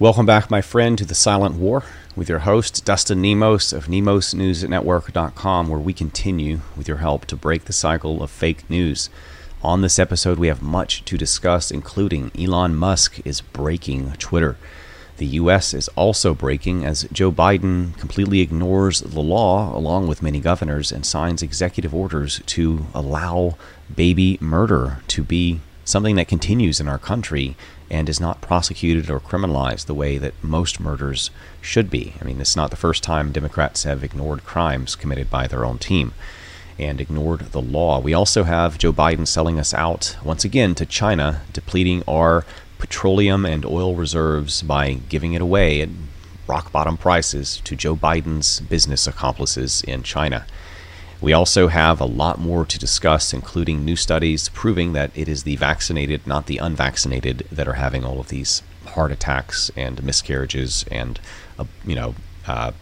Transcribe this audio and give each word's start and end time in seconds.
Welcome 0.00 0.24
back, 0.24 0.50
my 0.50 0.62
friend, 0.62 0.96
to 0.96 1.04
the 1.04 1.14
Silent 1.14 1.56
War 1.56 1.84
with 2.16 2.30
your 2.30 2.38
host, 2.38 2.86
Dustin 2.86 3.20
Nemos 3.20 3.74
of 3.74 3.84
NemosNewsNetwork.com, 3.84 5.68
where 5.68 5.78
we 5.78 5.92
continue, 5.92 6.60
with 6.74 6.88
your 6.88 6.96
help, 6.96 7.26
to 7.26 7.36
break 7.36 7.66
the 7.66 7.74
cycle 7.74 8.22
of 8.22 8.30
fake 8.30 8.70
news. 8.70 9.10
On 9.62 9.82
this 9.82 9.98
episode, 9.98 10.38
we 10.38 10.46
have 10.46 10.62
much 10.62 11.04
to 11.04 11.18
discuss, 11.18 11.70
including 11.70 12.32
Elon 12.34 12.76
Musk 12.76 13.20
is 13.26 13.42
breaking 13.42 14.12
Twitter. 14.12 14.56
The 15.18 15.26
U.S. 15.26 15.74
is 15.74 15.88
also 15.88 16.34
breaking 16.34 16.82
as 16.82 17.06
Joe 17.12 17.30
Biden 17.30 17.94
completely 17.98 18.40
ignores 18.40 19.00
the 19.00 19.20
law, 19.20 19.76
along 19.76 20.06
with 20.06 20.22
many 20.22 20.40
governors, 20.40 20.90
and 20.90 21.04
signs 21.04 21.42
executive 21.42 21.94
orders 21.94 22.40
to 22.46 22.86
allow 22.94 23.58
baby 23.94 24.38
murder 24.40 25.02
to 25.08 25.22
be 25.22 25.60
something 25.84 26.16
that 26.16 26.28
continues 26.28 26.80
in 26.80 26.88
our 26.88 26.98
country 26.98 27.54
and 27.90 28.08
is 28.08 28.20
not 28.20 28.40
prosecuted 28.40 29.10
or 29.10 29.20
criminalized 29.20 29.86
the 29.86 29.94
way 29.94 30.16
that 30.18 30.34
most 30.42 30.78
murders 30.80 31.30
should 31.60 31.90
be. 31.90 32.14
I 32.20 32.24
mean, 32.24 32.40
is 32.40 32.56
not 32.56 32.70
the 32.70 32.76
first 32.76 33.02
time 33.02 33.32
Democrats 33.32 33.84
have 33.84 34.04
ignored 34.04 34.44
crimes 34.44 34.94
committed 34.94 35.28
by 35.28 35.46
their 35.46 35.64
own 35.64 35.78
team 35.78 36.12
and 36.78 37.00
ignored 37.00 37.40
the 37.52 37.60
law. 37.60 38.00
We 38.00 38.14
also 38.14 38.44
have 38.44 38.78
Joe 38.78 38.92
Biden 38.92 39.26
selling 39.26 39.58
us 39.58 39.74
out 39.74 40.16
once 40.24 40.44
again 40.44 40.74
to 40.76 40.86
China, 40.86 41.42
depleting 41.52 42.02
our 42.08 42.44
petroleum 42.78 43.44
and 43.44 43.66
oil 43.66 43.94
reserves 43.94 44.62
by 44.62 44.94
giving 44.94 45.34
it 45.34 45.42
away 45.42 45.82
at 45.82 45.90
rock 46.46 46.72
bottom 46.72 46.96
prices 46.96 47.60
to 47.64 47.76
Joe 47.76 47.94
Biden's 47.94 48.60
business 48.60 49.06
accomplices 49.06 49.82
in 49.82 50.02
China. 50.02 50.46
We 51.20 51.34
also 51.34 51.68
have 51.68 52.00
a 52.00 52.06
lot 52.06 52.38
more 52.38 52.64
to 52.64 52.78
discuss, 52.78 53.34
including 53.34 53.84
new 53.84 53.96
studies 53.96 54.48
proving 54.48 54.94
that 54.94 55.10
it 55.14 55.28
is 55.28 55.42
the 55.42 55.56
vaccinated, 55.56 56.26
not 56.26 56.46
the 56.46 56.58
unvaccinated, 56.58 57.46
that 57.52 57.68
are 57.68 57.74
having 57.74 58.04
all 58.04 58.20
of 58.20 58.28
these 58.28 58.62
heart 58.86 59.12
attacks 59.12 59.70
and 59.76 60.02
miscarriages 60.02 60.84
and, 60.90 61.20
uh, 61.58 61.64
you 61.84 61.94
know, 61.94 62.14
uh, 62.46 62.72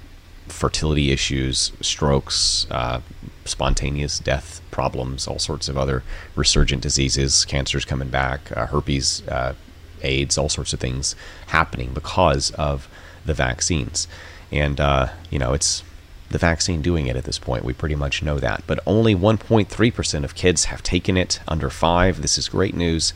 fertility 0.46 1.10
issues, 1.10 1.72
strokes, 1.80 2.66
uh, 2.70 3.00
spontaneous 3.44 4.18
death 4.20 4.60
problems, 4.70 5.26
all 5.26 5.38
sorts 5.38 5.68
of 5.68 5.76
other 5.76 6.04
resurgent 6.36 6.82
diseases, 6.82 7.44
cancers 7.44 7.84
coming 7.84 8.08
back, 8.08 8.56
uh, 8.56 8.66
herpes, 8.66 9.26
uh, 9.28 9.54
AIDS, 10.02 10.38
all 10.38 10.48
sorts 10.48 10.72
of 10.72 10.78
things 10.78 11.16
happening 11.48 11.92
because 11.92 12.52
of 12.52 12.88
the 13.26 13.34
vaccines. 13.34 14.06
And, 14.52 14.80
uh, 14.80 15.08
you 15.28 15.38
know, 15.38 15.52
it's 15.52 15.82
the 16.30 16.38
vaccine 16.38 16.82
doing 16.82 17.06
it 17.06 17.16
at 17.16 17.24
this 17.24 17.38
point. 17.38 17.64
We 17.64 17.72
pretty 17.72 17.94
much 17.94 18.22
know 18.22 18.38
that. 18.38 18.62
But 18.66 18.80
only 18.86 19.14
1.3% 19.14 20.24
of 20.24 20.34
kids 20.34 20.66
have 20.66 20.82
taken 20.82 21.16
it 21.16 21.40
under 21.48 21.70
five. 21.70 22.22
This 22.22 22.38
is 22.38 22.48
great 22.48 22.74
news. 22.74 23.12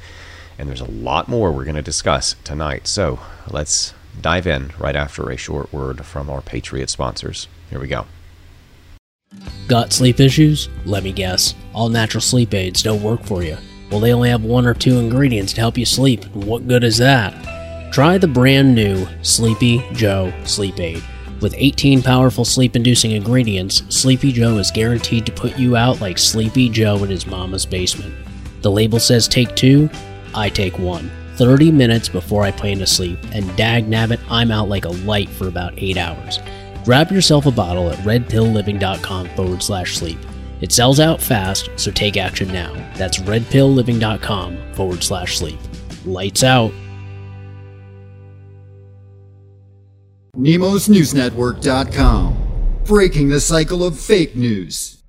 And 0.59 0.69
there's 0.69 0.81
a 0.81 0.91
lot 0.91 1.29
more 1.29 1.53
we're 1.53 1.65
going 1.65 1.77
to 1.77 1.83
discuss 1.83 2.37
tonight. 2.45 2.87
So 2.87 3.21
let's 3.49 3.95
dive 4.21 4.47
in 4.47 4.73
right 4.79 4.97
after 4.97 5.31
a 5.31 5.37
short 5.37 5.73
word 5.73 6.05
from 6.05 6.31
our 6.31 6.41
Patriot 6.41 6.91
sponsors. 6.91 7.49
Here 7.71 7.81
we 7.81 7.89
go. 7.89 8.07
Got 9.67 9.93
sleep 9.93 10.21
issues? 10.21 10.69
Let 10.85 11.03
me 11.03 11.13
guess. 11.13 11.55
All 11.73 11.89
natural 11.89 12.21
sleep 12.21 12.53
aids 12.55 12.83
don't 12.83 13.03
work 13.03 13.23
for 13.25 13.43
you. 13.43 13.57
Well, 13.91 14.01
they 14.01 14.13
only 14.13 14.31
have 14.31 14.45
one 14.45 14.67
or 14.67 14.75
two 14.75 14.99
ingredients 14.99 15.53
to 15.55 15.61
help 15.61 15.77
you 15.77 15.85
sleep. 15.85 16.25
What 16.35 16.69
good 16.69 16.85
is 16.85 16.99
that? 16.99 17.93
Try 17.93 18.17
the 18.17 18.29
brand 18.29 18.75
new 18.75 19.07
Sleepy 19.23 19.87
Joe 19.93 20.33
Sleep 20.45 20.81
Aid. 20.81 21.03
With 21.43 21.57
18 21.57 22.03
powerful 22.03 22.45
sleep 22.45 22.77
inducing 22.77 23.11
ingredients, 23.11 23.83
Sleepy 23.89 24.31
Joe 24.31 24.59
is 24.59 24.71
guaranteed 24.71 25.27
to 25.27 25.33
put 25.33 25.59
you 25.59 25.75
out 25.75 26.01
like 26.01 26.17
Sleepy 26.17 26.69
Joe 26.69 27.03
in 27.03 27.11
his 27.11 27.27
mama's 27.27 27.67
basement. 27.67 28.15
The 28.63 28.71
label 28.71 29.01
says 29.01 29.27
take 29.27 29.57
two, 29.57 29.91
I 30.37 30.49
take 30.49 30.79
one. 30.79 31.11
30 31.35 31.73
minutes 31.73 32.09
before 32.09 32.45
I 32.45 32.53
plan 32.53 32.79
to 32.79 32.87
sleep, 32.87 33.19
and 33.33 33.57
dag 33.57 33.89
nabbit, 33.89 34.21
I'm 34.31 34.53
out 34.53 34.69
like 34.69 34.85
a 34.85 34.91
light 34.91 35.29
for 35.29 35.49
about 35.49 35.75
8 35.77 35.97
hours. 35.97 36.39
Grab 36.85 37.11
yourself 37.11 37.47
a 37.47 37.51
bottle 37.51 37.91
at 37.91 37.99
redpillliving.com 37.99 39.29
forward 39.31 39.65
slash 39.65 39.97
sleep. 39.97 40.19
It 40.61 40.71
sells 40.71 41.01
out 41.01 41.21
fast, 41.21 41.71
so 41.75 41.91
take 41.91 42.17
action 42.17 42.53
now. 42.53 42.73
That's 42.97 43.19
redpillliving.com 43.19 44.75
forward 44.75 45.03
slash 45.03 45.39
sleep. 45.39 45.59
Lights 46.05 46.45
out. 46.45 46.73
NemosNewsNetwork.com. 50.39 52.81
Breaking 52.85 53.29
the 53.29 53.39
cycle 53.39 53.85
of 53.85 54.01
fake 54.01 54.35
news. 54.35 55.03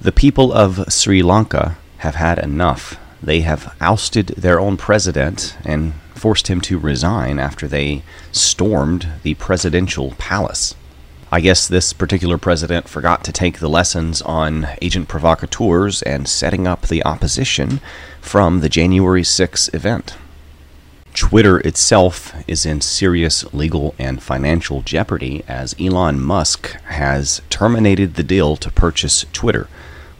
The 0.00 0.12
people 0.14 0.54
of 0.54 0.90
Sri 0.90 1.22
Lanka 1.22 1.76
have 1.98 2.14
had 2.14 2.38
enough. 2.38 2.98
They 3.22 3.42
have 3.42 3.76
ousted 3.78 4.28
their 4.28 4.58
own 4.58 4.78
president 4.78 5.54
and 5.66 5.92
forced 6.14 6.48
him 6.48 6.62
to 6.62 6.78
resign 6.78 7.38
after 7.38 7.68
they 7.68 8.04
stormed 8.32 9.06
the 9.22 9.34
presidential 9.34 10.12
palace. 10.12 10.74
I 11.32 11.40
guess 11.40 11.66
this 11.66 11.92
particular 11.92 12.38
president 12.38 12.88
forgot 12.88 13.24
to 13.24 13.32
take 13.32 13.58
the 13.58 13.68
lessons 13.68 14.22
on 14.22 14.68
agent 14.80 15.08
provocateurs 15.08 16.00
and 16.02 16.28
setting 16.28 16.68
up 16.68 16.86
the 16.86 17.04
opposition 17.04 17.80
from 18.20 18.60
the 18.60 18.68
January 18.68 19.24
6 19.24 19.74
event. 19.74 20.16
Twitter 21.14 21.58
itself 21.60 22.32
is 22.46 22.64
in 22.64 22.80
serious 22.80 23.52
legal 23.52 23.94
and 23.98 24.22
financial 24.22 24.82
jeopardy 24.82 25.42
as 25.48 25.74
Elon 25.80 26.20
Musk 26.20 26.70
has 26.84 27.42
terminated 27.50 28.14
the 28.14 28.22
deal 28.22 28.54
to 28.56 28.70
purchase 28.70 29.24
Twitter. 29.32 29.66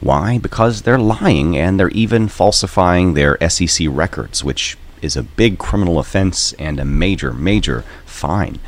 Why? 0.01 0.37
Because 0.37 0.81
they're 0.81 0.97
lying 0.97 1.55
and 1.55 1.79
they're 1.79 1.89
even 1.89 2.27
falsifying 2.27 3.13
their 3.13 3.37
SEC 3.47 3.87
records, 3.89 4.43
which 4.43 4.77
is 5.01 5.15
a 5.15 5.23
big 5.23 5.57
criminal 5.57 5.99
offense 5.99 6.51
and 6.53 6.79
a 6.79 6.85
major, 6.85 7.31
major 7.31 7.85
fine. 8.05 8.59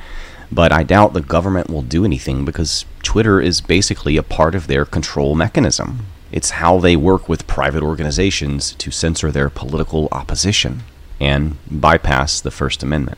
But 0.52 0.72
I 0.72 0.84
doubt 0.84 1.14
the 1.14 1.22
government 1.22 1.70
will 1.70 1.82
do 1.82 2.04
anything 2.04 2.44
because 2.44 2.86
Twitter 3.04 3.40
is 3.40 3.62
basically 3.62 4.18
a 4.18 4.24
part 4.24 4.56
of 4.56 4.68
their 4.68 4.86
control 4.86 5.36
mechanism. 5.36 6.06
It's 6.32 6.52
how 6.52 6.80
they 6.80 6.96
work 6.96 7.30
with 7.30 7.48
private 7.48 7.84
organizations 7.84 8.74
to 8.74 8.92
censor 8.92 9.32
their 9.32 9.50
political 9.50 10.08
opposition 10.12 10.84
and 11.20 11.58
bypass 11.70 12.40
the 12.40 12.52
First 12.52 12.84
Amendment. 12.84 13.18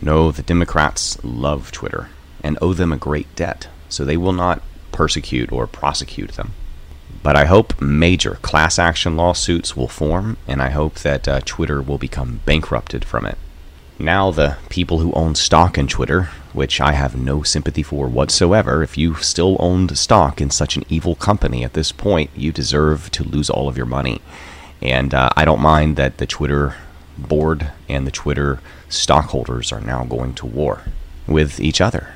No, 0.00 0.30
the 0.30 0.42
Democrats 0.42 1.22
love 1.24 1.72
Twitter 1.72 2.08
and 2.42 2.58
owe 2.60 2.74
them 2.74 2.92
a 2.92 2.96
great 2.96 3.34
debt, 3.34 3.68
so 3.88 4.04
they 4.04 4.16
will 4.16 4.32
not 4.32 4.62
persecute 4.92 5.50
or 5.52 5.66
prosecute 5.66 6.32
them. 6.32 6.52
But 7.22 7.36
I 7.36 7.46
hope 7.46 7.80
major 7.80 8.34
class 8.42 8.78
action 8.78 9.16
lawsuits 9.16 9.76
will 9.76 9.88
form, 9.88 10.36
and 10.46 10.60
I 10.60 10.70
hope 10.70 10.96
that 10.96 11.26
uh, 11.26 11.40
Twitter 11.44 11.80
will 11.80 11.98
become 11.98 12.40
bankrupted 12.44 13.04
from 13.04 13.24
it. 13.24 13.38
Now, 13.98 14.30
the 14.30 14.58
people 14.68 14.98
who 14.98 15.12
own 15.12 15.34
stock 15.34 15.78
in 15.78 15.88
Twitter, 15.88 16.28
which 16.54 16.80
I 16.80 16.92
have 16.92 17.16
no 17.16 17.42
sympathy 17.42 17.82
for 17.82 18.08
whatsoever, 18.08 18.82
if 18.82 18.96
you 18.96 19.14
still 19.16 19.56
owned 19.58 19.98
stock 19.98 20.40
in 20.40 20.50
such 20.50 20.76
an 20.76 20.84
evil 20.88 21.14
company 21.14 21.64
at 21.64 21.74
this 21.74 21.92
point, 21.92 22.30
you 22.34 22.52
deserve 22.52 23.10
to 23.12 23.24
lose 23.24 23.50
all 23.50 23.68
of 23.68 23.76
your 23.76 23.86
money. 23.86 24.22
And 24.80 25.12
uh, 25.12 25.30
I 25.36 25.44
don't 25.44 25.60
mind 25.60 25.96
that 25.96 26.18
the 26.18 26.26
Twitter 26.26 26.76
board 27.18 27.70
and 27.88 28.06
the 28.06 28.10
Twitter 28.10 28.60
stockholders 28.88 29.72
are 29.72 29.80
now 29.80 30.04
going 30.04 30.34
to 30.34 30.46
war 30.46 30.82
with 31.26 31.60
each 31.60 31.80
other. 31.80 32.14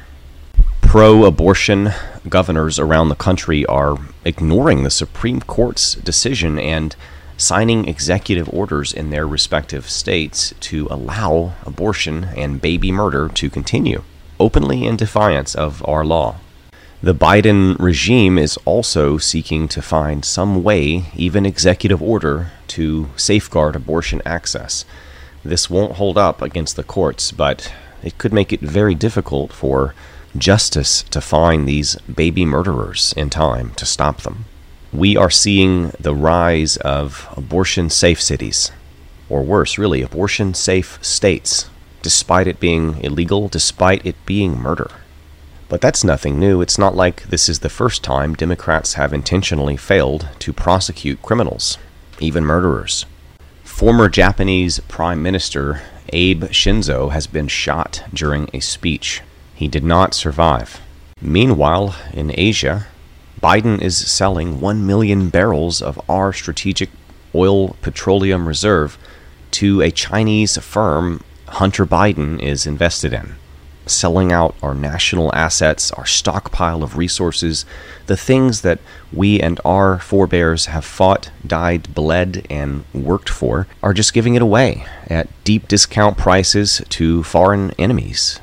Pro 0.81 1.25
abortion 1.25 1.91
governors 2.29 2.79
around 2.79 3.09
the 3.09 3.15
country 3.15 3.67
are 3.67 3.99
ignoring 4.25 4.83
the 4.83 4.91
Supreme 4.91 5.41
Court's 5.41 5.95
decision 5.95 6.59
and 6.59 6.97
signing 7.37 7.87
executive 7.87 8.53
orders 8.53 8.93
in 8.93 9.11
their 9.11 9.27
respective 9.27 9.89
states 9.89 10.53
to 10.61 10.89
allow 10.91 11.55
abortion 11.65 12.25
and 12.37 12.61
baby 12.61 12.91
murder 12.91 13.29
to 13.29 13.49
continue, 13.49 14.03
openly 14.41 14.85
in 14.85 14.97
defiance 14.97 15.55
of 15.55 15.87
our 15.89 16.05
law. 16.05 16.37
The 17.01 17.15
Biden 17.15 17.79
regime 17.79 18.39
is 18.39 18.59
also 18.65 19.19
seeking 19.19 19.69
to 19.69 19.81
find 19.81 20.25
some 20.25 20.65
way, 20.65 21.05
even 21.15 21.47
executive 21.47 22.03
order, 22.03 22.51
to 22.69 23.09
safeguard 23.17 23.77
abortion 23.77 24.21
access. 24.27 24.85
This 25.45 25.71
won't 25.71 25.93
hold 25.93 26.19
up 26.19 26.43
against 26.43 26.75
the 26.75 26.83
courts, 26.83 27.31
but 27.31 27.73
it 28.03 28.19
could 28.19 28.33
make 28.33 28.53
it 28.53 28.61
very 28.61 28.97
difficult 28.97 29.53
for 29.53 29.95
justice 30.37 31.03
to 31.05 31.21
find 31.21 31.69
these 31.69 31.95
baby 32.03 32.45
murderers 32.45 33.15
in 33.17 33.31
time 33.31 33.71
to 33.75 33.87
stop 33.87 34.23
them. 34.23 34.47
We 34.93 35.17
are 35.17 35.31
seeing 35.31 35.93
the 36.01 36.15
rise 36.15 36.77
of 36.79 37.29
abortion 37.37 37.91
safe 37.91 38.21
cities, 38.21 38.73
or 39.29 39.43
worse, 39.43 39.79
really, 39.79 40.03
abortion 40.03 40.55
safe 40.55 40.99
states, 41.01 41.71
despite 42.03 42.47
it 42.47 42.61
being 42.61 43.03
illegal, 43.03 43.49
despite 43.49 44.05
it 44.05 44.17
being 44.27 44.59
murder. 44.59 44.91
But 45.69 45.81
that's 45.81 46.05
nothing 46.05 46.39
new. 46.39 46.63
It's 46.63 46.79
not 46.79 46.97
like 46.97 47.25
this 47.25 47.49
is 47.49 47.59
the 47.59 47.69
first 47.69 48.03
time 48.03 48.35
Democrats 48.35 48.95
have 48.95 49.13
intentionally 49.13 49.77
failed 49.77 50.29
to 50.39 50.53
prosecute 50.53 51.23
criminals, 51.23 51.77
even 52.21 52.45
murderers. 52.45 53.05
Former 53.65 54.09
Japanese 54.09 54.81
Prime 54.89 55.23
Minister 55.23 55.83
Abe 56.13 56.45
Shinzo 56.45 57.11
has 57.13 57.27
been 57.27 57.49
shot 57.49 58.03
during 58.15 58.49
a 58.55 58.61
speech. 58.61 59.21
He 59.55 59.69
did 59.69 59.85
not 59.85 60.15
survive. 60.15 60.81
Meanwhile, 61.21 61.95
in 62.13 62.33
Asia, 62.35 62.87
Biden 63.41 63.81
is 63.81 63.97
selling 63.97 64.61
1 64.61 64.87
million 64.87 65.29
barrels 65.29 65.83
of 65.83 66.01
our 66.09 66.33
strategic 66.33 66.91
oil 67.35 67.77
petroleum 67.83 68.49
reserve 68.49 68.99
to 69.53 69.81
a 69.81 69.91
Chinese 69.91 70.57
firm 70.59 71.23
Hunter 71.51 71.87
Biden 71.87 72.41
is 72.41 72.67
invested 72.67 73.13
in 73.13 73.37
selling 73.91 74.33
out 74.33 74.55
our 74.63 74.75
national 74.75 75.35
assets, 75.35 75.91
our 75.93 76.07
stockpile 76.07 76.83
of 76.83 76.97
resources, 76.97 77.65
the 78.07 78.17
things 78.17 78.61
that 78.63 78.79
we 79.13 79.41
and 79.41 79.61
our 79.65 79.99
forebears 79.99 80.67
have 80.67 80.85
fought, 80.85 81.31
died, 81.47 81.95
bled, 81.95 82.47
and 82.51 82.85
worked 82.93 83.29
for, 83.29 83.67
are 83.83 83.95
just 83.95 84.13
giving 84.13 84.35
it 84.35 84.43
away 84.43 84.85
at 85.09 85.29
deep 85.45 85.69
discount 85.69 86.17
prices 86.17 86.83
to 86.89 87.23
foreign 87.23 87.73
enemies. 87.79 88.41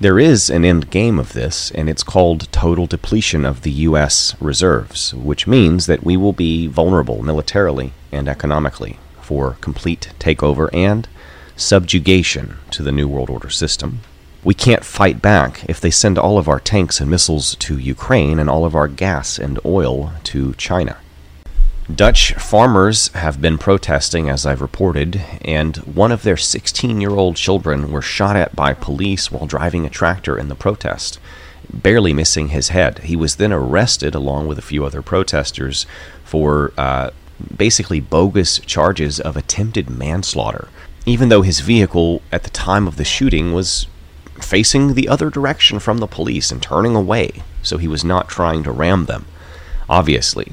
There 0.00 0.18
is 0.18 0.50
an 0.50 0.64
end 0.64 0.90
game 0.90 1.18
of 1.18 1.32
this, 1.32 1.70
and 1.72 1.88
it's 1.88 2.02
called 2.02 2.50
total 2.50 2.86
depletion 2.86 3.44
of 3.44 3.62
the 3.62 3.70
U.S. 3.70 4.34
reserves, 4.40 5.14
which 5.14 5.46
means 5.46 5.86
that 5.86 6.02
we 6.02 6.16
will 6.16 6.32
be 6.32 6.66
vulnerable 6.66 7.22
militarily 7.22 7.92
and 8.10 8.28
economically 8.28 8.98
for 9.20 9.56
complete 9.60 10.12
takeover 10.18 10.68
and 10.72 11.08
subjugation 11.56 12.56
to 12.70 12.82
the 12.82 12.92
New 12.92 13.08
World 13.08 13.30
Order 13.30 13.50
system. 13.50 14.00
We 14.44 14.54
can't 14.54 14.84
fight 14.84 15.22
back 15.22 15.64
if 15.68 15.80
they 15.80 15.90
send 15.90 16.18
all 16.18 16.36
of 16.36 16.48
our 16.48 16.58
tanks 16.58 17.00
and 17.00 17.10
missiles 17.10 17.54
to 17.56 17.78
Ukraine 17.78 18.38
and 18.38 18.50
all 18.50 18.64
of 18.64 18.74
our 18.74 18.88
gas 18.88 19.38
and 19.38 19.58
oil 19.64 20.12
to 20.24 20.54
China. 20.54 20.96
Dutch 21.92 22.32
farmers 22.34 23.08
have 23.08 23.40
been 23.40 23.58
protesting, 23.58 24.28
as 24.28 24.46
I've 24.46 24.62
reported, 24.62 25.20
and 25.42 25.76
one 25.78 26.12
of 26.12 26.22
their 26.22 26.36
16 26.36 27.00
year 27.00 27.10
old 27.10 27.36
children 27.36 27.90
were 27.90 28.02
shot 28.02 28.36
at 28.36 28.56
by 28.56 28.72
police 28.72 29.30
while 29.30 29.46
driving 29.46 29.84
a 29.84 29.90
tractor 29.90 30.38
in 30.38 30.48
the 30.48 30.54
protest, 30.54 31.18
barely 31.72 32.12
missing 32.12 32.48
his 32.48 32.68
head. 32.68 33.00
He 33.00 33.16
was 33.16 33.36
then 33.36 33.52
arrested 33.52 34.14
along 34.14 34.46
with 34.46 34.58
a 34.58 34.62
few 34.62 34.84
other 34.84 35.02
protesters 35.02 35.84
for 36.24 36.72
uh, 36.78 37.10
basically 37.56 38.00
bogus 38.00 38.58
charges 38.60 39.20
of 39.20 39.36
attempted 39.36 39.90
manslaughter, 39.90 40.68
even 41.04 41.28
though 41.28 41.42
his 41.42 41.60
vehicle 41.60 42.22
at 42.30 42.44
the 42.44 42.50
time 42.50 42.86
of 42.86 42.96
the 42.96 43.04
shooting 43.04 43.52
was 43.52 43.86
facing 44.40 44.94
the 44.94 45.08
other 45.08 45.30
direction 45.30 45.78
from 45.78 45.98
the 45.98 46.06
police 46.06 46.50
and 46.50 46.62
turning 46.62 46.94
away, 46.94 47.42
so 47.62 47.78
he 47.78 47.88
was 47.88 48.04
not 48.04 48.28
trying 48.28 48.62
to 48.62 48.72
ram 48.72 49.06
them. 49.06 49.24
Obviously, 49.88 50.52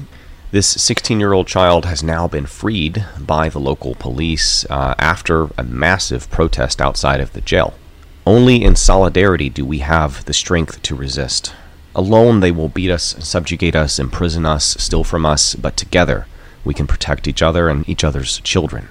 this 0.50 0.66
16 0.66 1.20
year 1.20 1.32
old 1.32 1.46
child 1.46 1.84
has 1.84 2.02
now 2.02 2.26
been 2.26 2.46
freed 2.46 3.04
by 3.18 3.48
the 3.48 3.60
local 3.60 3.94
police 3.94 4.64
uh, 4.68 4.94
after 4.98 5.48
a 5.56 5.62
massive 5.62 6.28
protest 6.30 6.80
outside 6.80 7.20
of 7.20 7.32
the 7.32 7.40
jail. 7.40 7.74
Only 8.26 8.62
in 8.62 8.76
solidarity 8.76 9.48
do 9.48 9.64
we 9.64 9.78
have 9.78 10.24
the 10.24 10.32
strength 10.32 10.82
to 10.82 10.94
resist. 10.94 11.54
Alone, 11.94 12.40
they 12.40 12.50
will 12.50 12.68
beat 12.68 12.90
us, 12.90 13.16
subjugate 13.20 13.74
us, 13.74 13.98
imprison 13.98 14.46
us, 14.46 14.76
steal 14.78 15.04
from 15.04 15.24
us, 15.24 15.54
but 15.54 15.76
together, 15.76 16.26
we 16.64 16.74
can 16.74 16.86
protect 16.86 17.26
each 17.26 17.42
other 17.42 17.68
and 17.68 17.88
each 17.88 18.04
other's 18.04 18.40
children. 18.40 18.88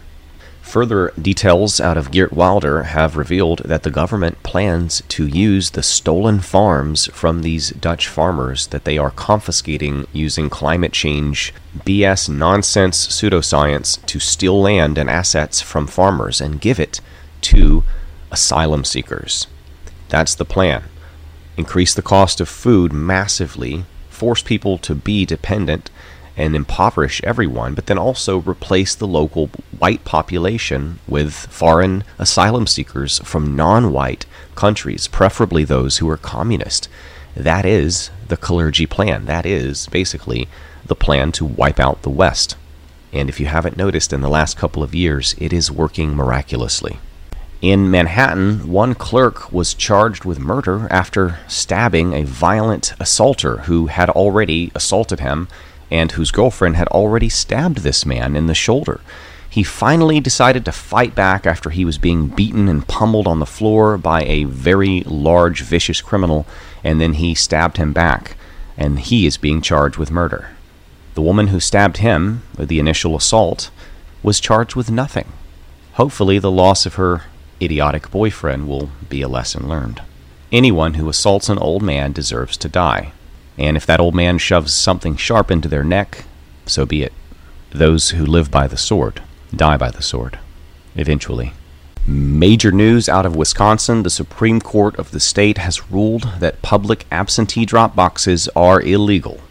Further 0.70 1.12
details 1.20 1.82
out 1.82 1.98
of 1.98 2.12
Geert 2.12 2.32
Wilder 2.32 2.84
have 2.84 3.18
revealed 3.18 3.64
that 3.66 3.82
the 3.82 3.90
government 3.90 4.44
plans 4.44 5.02
to 5.08 5.26
use 5.26 5.72
the 5.72 5.82
stolen 5.82 6.42
farms 6.42 7.08
from 7.08 7.42
these 7.42 7.72
Dutch 7.72 8.08
farmers 8.08 8.68
that 8.68 8.84
they 8.84 8.96
are 8.96 9.10
confiscating 9.10 10.06
using 10.14 10.48
climate 10.48 10.94
change 10.94 11.56
BS 11.88 12.30
nonsense 12.30 13.08
pseudoscience 13.08 14.06
to 14.06 14.20
steal 14.20 14.62
land 14.62 15.00
and 15.00 15.10
assets 15.10 15.60
from 15.60 15.88
farmers 15.88 16.40
and 16.40 16.62
give 16.62 16.80
it 16.80 17.02
to 17.42 17.84
asylum 18.30 18.86
seekers. 18.86 19.48
That's 20.10 20.36
the 20.36 20.46
plan. 20.46 20.84
Increase 21.58 21.96
the 21.96 22.04
cost 22.04 22.40
of 22.40 22.48
food 22.48 22.94
massively, 22.94 23.86
force 24.12 24.44
people 24.44 24.78
to 24.78 24.94
be 24.94 25.26
dependent, 25.26 25.90
and 26.40 26.56
impoverish 26.56 27.22
everyone, 27.26 27.76
but 27.76 27.88
then 27.88 27.98
also 27.98 28.40
replace 28.40 28.96
the 28.96 29.06
local 29.06 29.48
white 29.78 30.06
population 30.06 30.98
with 31.06 31.34
foreign 31.34 32.02
asylum 32.18 32.66
seekers 32.66 33.20
from 33.26 33.58
non 33.58 33.92
white 33.92 34.26
countries, 34.56 35.10
preferably 35.10 35.66
those 35.66 35.98
who 35.98 36.10
are 36.10 36.16
communist. 36.16 36.88
That 37.36 37.66
is 37.66 38.10
the 38.30 38.38
Kalergi 38.38 38.90
plan. 38.90 39.26
That 39.26 39.46
is 39.46 39.88
basically 39.88 40.48
the 40.86 40.96
plan 40.96 41.34
to 41.34 41.46
wipe 41.46 41.80
out 41.80 42.04
the 42.04 42.10
West. 42.10 42.56
And 43.12 43.28
if 43.28 43.42
you 43.42 43.48
haven't 43.48 43.76
noticed 43.76 44.14
in 44.14 44.22
the 44.22 44.30
last 44.30 44.56
couple 44.56 44.82
of 44.82 44.96
years, 44.96 45.36
it 45.40 45.52
is 45.52 45.70
working 45.70 46.16
miraculously. 46.16 47.00
In 47.62 47.92
Manhattan, 47.92 48.72
one 48.72 48.96
clerk 48.96 49.52
was 49.52 49.74
charged 49.74 50.24
with 50.24 50.40
murder 50.40 50.88
after 50.90 51.40
stabbing 51.50 52.14
a 52.14 52.24
violent 52.24 52.94
assaulter 52.98 53.64
who 53.64 53.88
had 53.88 54.10
already 54.10 54.72
assaulted 54.74 55.20
him 55.20 55.50
and 55.92 56.12
whose 56.12 56.32
girlfriend 56.32 56.76
had 56.76 56.88
already 56.90 57.30
stabbed 57.30 57.80
this 57.80 58.06
man 58.06 58.36
in 58.36 58.48
the 58.48 58.54
shoulder. 58.54 59.02
He 59.50 59.64
finally 59.64 60.20
decided 60.20 60.64
to 60.66 60.72
fight 60.72 61.16
back 61.16 61.48
after 61.48 61.72
he 61.72 61.84
was 61.84 61.98
being 61.98 62.28
beaten 62.28 62.68
and 62.68 62.88
pummeled 62.88 63.28
on 63.28 63.40
the 63.40 63.46
floor 63.46 63.98
by 63.98 64.24
a 64.24 64.44
very 64.44 65.02
large, 65.02 65.62
vicious 65.62 66.02
criminal, 66.02 66.46
and 66.84 67.02
then 67.02 67.14
he 67.14 67.34
stabbed 67.34 67.78
him 67.78 67.92
back, 67.92 68.38
and 68.78 69.00
he 69.00 69.26
is 69.26 69.38
being 69.38 69.62
charged 69.62 69.98
with 69.98 70.12
murder. 70.12 70.52
The 71.16 71.22
woman 71.22 71.48
who 71.48 71.60
stabbed 71.60 71.98
him, 71.98 72.44
with 72.56 72.70
the 72.70 72.80
initial 72.80 73.16
assault, 73.16 73.72
was 74.22 74.40
charged 74.40 74.76
with 74.76 74.92
nothing. 74.92 75.32
Hopefully, 75.94 76.38
the 76.38 76.52
loss 76.52 76.86
of 76.86 76.96
her 76.96 77.24
idiotic 77.62 78.12
boyfriend 78.12 78.68
will 78.68 78.92
be 79.10 79.22
a 79.22 79.28
lesson 79.28 79.68
learned. 79.68 80.02
Anyone 80.52 80.94
who 80.94 81.10
assaults 81.10 81.50
an 81.50 81.58
old 81.58 81.82
man 81.82 82.12
deserves 82.12 82.56
to 82.58 82.70
die. 82.70 83.14
And 83.60 83.76
if 83.76 83.86
that 83.86 84.00
old 84.00 84.16
man 84.16 84.38
shoves 84.38 84.74
something 84.74 85.18
sharp 85.18 85.52
into 85.52 85.68
their 85.68 85.84
neck, 85.84 86.24
so 86.66 86.86
be 86.86 87.04
it. 87.04 87.14
Those 87.72 88.12
who 88.12 88.26
live 88.26 88.50
by 88.50 88.68
the 88.68 88.78
sword 88.78 89.22
die 89.54 89.76
by 89.76 89.92
the 89.92 90.02
sword, 90.02 90.40
eventually. 90.96 91.54
Major 92.08 92.72
news 92.72 93.10
out 93.10 93.26
of 93.26 93.36
Wisconsin 93.36 94.04
the 94.04 94.10
Supreme 94.10 94.62
Court 94.62 94.98
of 94.98 95.12
the 95.12 95.20
state 95.20 95.58
has 95.58 95.92
ruled 95.92 96.24
that 96.40 96.62
public 96.62 97.06
absentee 97.12 97.66
drop 97.66 97.96
boxes 97.96 98.48
are 98.56 98.82
illegal. 98.82 99.42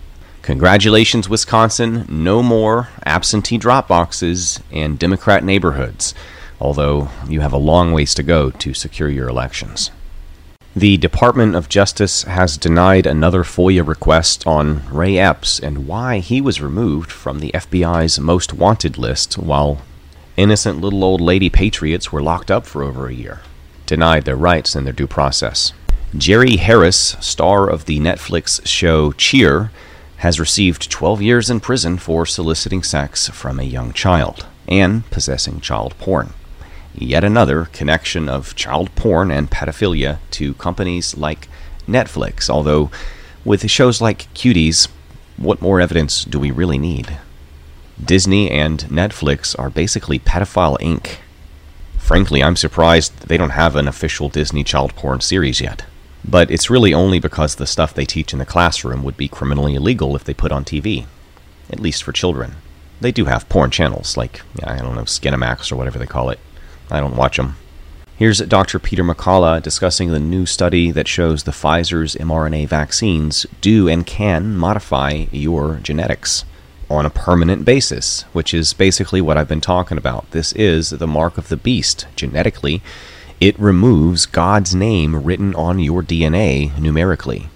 Congratulations, 0.41 1.29
Wisconsin. 1.29 2.07
No 2.09 2.43
more 2.43 2.89
absentee 3.05 3.59
drop 3.59 3.89
boxes 3.89 4.59
in 4.71 4.97
Democrat 4.97 5.45
neighborhoods, 5.45 6.15
although 6.59 7.11
you 7.29 7.43
have 7.43 7.53
a 7.53 7.59
long 7.59 7.93
ways 7.93 8.15
to 8.15 8.23
go 8.23 8.51
to 8.53 8.73
secure 8.73 9.11
your 9.11 9.29
elections. 9.29 9.91
The 10.77 10.99
Department 10.99 11.57
of 11.57 11.71
Justice 11.71 12.25
has 12.25 12.59
denied 12.59 13.07
another 13.07 13.43
FOIA 13.43 13.87
request 13.87 14.47
on 14.47 14.83
Ray 14.93 15.19
Epps 15.19 15.59
and 15.59 15.87
why 15.87 16.19
he 16.19 16.43
was 16.43 16.61
removed 16.61 17.11
from 17.11 17.41
the 17.41 17.51
FBI's 17.53 18.21
most 18.21 18.53
wanted 18.53 18.99
list 18.99 19.39
while 19.39 19.81
innocent 20.37 20.81
little 20.81 21.03
old 21.03 21.23
lady 21.23 21.49
patriots 21.49 22.13
were 22.13 22.23
locked 22.23 22.51
up 22.51 22.67
for 22.67 22.83
over 22.83 23.09
a 23.09 23.15
year, 23.15 23.41
denied 23.87 24.27
their 24.27 24.37
rights 24.37 24.75
and 24.75 24.87
their 24.87 24.93
due 24.93 25.07
process. 25.07 25.73
Jerry 26.17 26.57
Harris, 26.57 27.17
star 27.19 27.69
of 27.69 27.87
the 27.87 27.99
Netflix 27.99 28.65
show 28.67 29.13
Cheer, 29.13 29.71
has 30.19 30.39
received 30.39 30.91
12 30.91 31.23
years 31.23 31.49
in 31.49 31.61
prison 31.61 31.97
for 31.97 32.27
soliciting 32.27 32.83
sex 32.83 33.29
from 33.29 33.59
a 33.59 33.65
young 33.65 33.95
child 33.95 34.47
and 34.69 35.11
possessing 35.11 35.61
child 35.61 35.97
porn 35.99 36.35
yet 37.01 37.25
another 37.25 37.67
connection 37.67 38.29
of 38.29 38.55
child 38.55 38.95
porn 38.95 39.31
and 39.31 39.51
pedophilia 39.51 40.19
to 40.33 40.55
companies 40.55 41.17
like 41.17 41.49
Netflix. 41.87 42.51
Although, 42.51 42.91
with 43.45 43.69
shows 43.71 44.01
like 44.01 44.33
Cuties, 44.35 44.89
what 45.37 45.63
more 45.63 45.81
evidence 45.81 46.25
do 46.25 46.39
we 46.39 46.51
really 46.51 46.79
need? 46.79 47.19
Disney 48.03 48.51
and 48.51 48.81
Netflix 48.85 49.59
are 49.59 49.71
basically 49.71 50.19
Pedophile 50.19 50.79
Inc. 50.79 51.17
Frankly, 51.99 52.43
I'm 52.43 52.57
surprised 52.57 53.29
they 53.29 53.37
don't 53.37 53.51
have 53.51 53.77
an 53.77 53.89
official 53.89 54.29
Disney 54.29 54.65
child 54.65 54.95
porn 54.95 55.21
series 55.21 55.61
yet. 55.61 55.85
But 56.25 56.51
it's 56.51 56.71
really 56.71 56.93
only 56.93 57.19
because 57.19 57.55
the 57.55 57.67
stuff 57.67 57.95
they 57.95 58.05
teach 58.05 58.33
in 58.33 58.39
the 58.39 58.47
classroom 58.47 59.03
would 59.03 59.17
be 59.17 59.29
criminally 59.29 59.75
illegal 59.75 60.17
if 60.17 60.25
they 60.25 60.35
put 60.35 60.53
on 60.53 60.65
TV, 60.65 61.07
at 61.71 61.81
least 61.81 62.03
for 62.03 62.13
children. 62.13 62.57
They 63.01 63.13
do 63.13 63.27
have 63.27 63.49
porn 63.49 63.71
channels, 63.71 64.17
like, 64.17 64.43
I 64.63 64.79
don't 64.79 64.97
know, 64.97 65.03
Skinamax 65.03 65.71
or 65.71 65.77
whatever 65.77 65.99
they 65.99 66.07
call 66.07 66.31
it. 66.31 66.41
I 66.91 67.01
don't 67.01 67.17
watch 67.17 67.37
them. 67.37 67.57
Here's 68.17 68.41
Dr. 68.41 68.81
Peter 68.81 69.05
McCullough 69.05 69.63
discussing 69.63 70.11
the 70.11 70.19
new 70.19 70.45
study 70.45 70.91
that 70.91 71.07
shows 71.07 71.45
the 71.45 71.53
Pfizer's 71.53 72.17
mRNA 72.17 72.67
vaccines 72.67 73.47
do 73.61 73.89
and 73.89 74.05
can 74.05 74.57
modify 74.57 75.27
your 75.31 75.77
genetics 75.83 76.45
on 76.91 77.07
a 77.07 77.11
permanent 77.11 77.65
basis, 77.65 78.23
which 78.33 78.53
is 78.53 78.73
basically 78.73 79.21
what 79.21 79.37
I've 79.37 79.47
been 79.47 79.61
talking 79.61 79.99
about. 79.99 80.31
This 80.33 80.53
is 80.55 80.91
the 80.91 81.07
mark 81.07 81.39
of 81.39 81.49
the 81.49 81.57
beast. 81.57 82.07
Genetically, 82.17 82.83
it 83.41 83.59
removes 83.59 84.27
God's 84.27 84.75
name 84.75 85.23
written 85.23 85.55
on 85.55 85.79
your 85.79 86.03
DNA 86.03 86.77
numerically. 86.77 87.49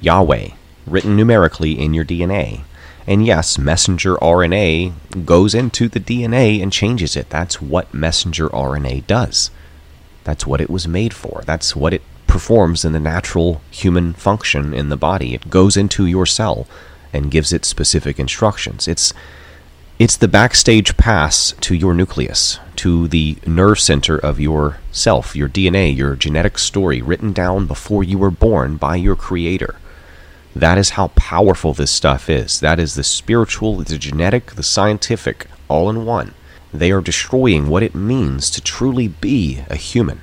Yahweh, 0.00 0.48
written 0.84 1.14
numerically 1.14 1.78
in 1.78 1.94
your 1.94 2.04
DNA. 2.04 2.62
And 3.06 3.26
yes, 3.26 3.58
messenger 3.58 4.14
RNA 4.16 5.24
goes 5.24 5.54
into 5.54 5.88
the 5.88 6.00
DNA 6.00 6.62
and 6.62 6.72
changes 6.72 7.16
it. 7.16 7.30
That's 7.30 7.60
what 7.60 7.92
messenger 7.92 8.48
RNA 8.50 9.06
does. 9.06 9.50
That's 10.24 10.46
what 10.46 10.60
it 10.60 10.70
was 10.70 10.86
made 10.86 11.12
for. 11.12 11.42
That's 11.44 11.74
what 11.74 11.92
it 11.92 12.02
performs 12.28 12.84
in 12.84 12.92
the 12.92 13.00
natural 13.00 13.60
human 13.70 14.12
function 14.12 14.72
in 14.72 14.88
the 14.88 14.96
body. 14.96 15.34
It 15.34 15.50
goes 15.50 15.76
into 15.76 16.06
your 16.06 16.26
cell 16.26 16.66
and 17.12 17.30
gives 17.30 17.52
it 17.52 17.64
specific 17.64 18.18
instructions. 18.18 18.86
It's 18.88 19.12
It's 19.98 20.16
the 20.16 20.28
backstage 20.28 20.96
pass 20.96 21.54
to 21.60 21.74
your 21.74 21.94
nucleus, 21.94 22.58
to 22.76 23.06
the 23.08 23.36
nerve 23.46 23.78
center 23.78 24.16
of 24.16 24.40
your 24.40 24.78
self, 24.90 25.36
your 25.36 25.48
DNA, 25.48 25.94
your 25.94 26.16
genetic 26.16 26.58
story 26.58 27.02
written 27.02 27.32
down 27.32 27.66
before 27.66 28.02
you 28.02 28.16
were 28.18 28.30
born 28.30 28.76
by 28.76 28.96
your 28.96 29.16
creator. 29.16 29.74
That 30.54 30.78
is 30.78 30.90
how 30.90 31.08
powerful 31.08 31.72
this 31.72 31.90
stuff 31.90 32.28
is. 32.28 32.60
That 32.60 32.78
is 32.78 32.94
the 32.94 33.04
spiritual, 33.04 33.76
the 33.76 33.98
genetic, 33.98 34.52
the 34.52 34.62
scientific, 34.62 35.46
all 35.68 35.88
in 35.88 36.04
one. 36.04 36.34
They 36.72 36.90
are 36.90 37.00
destroying 37.00 37.68
what 37.68 37.82
it 37.82 37.94
means 37.94 38.50
to 38.50 38.60
truly 38.60 39.08
be 39.08 39.62
a 39.68 39.76
human. 39.76 40.20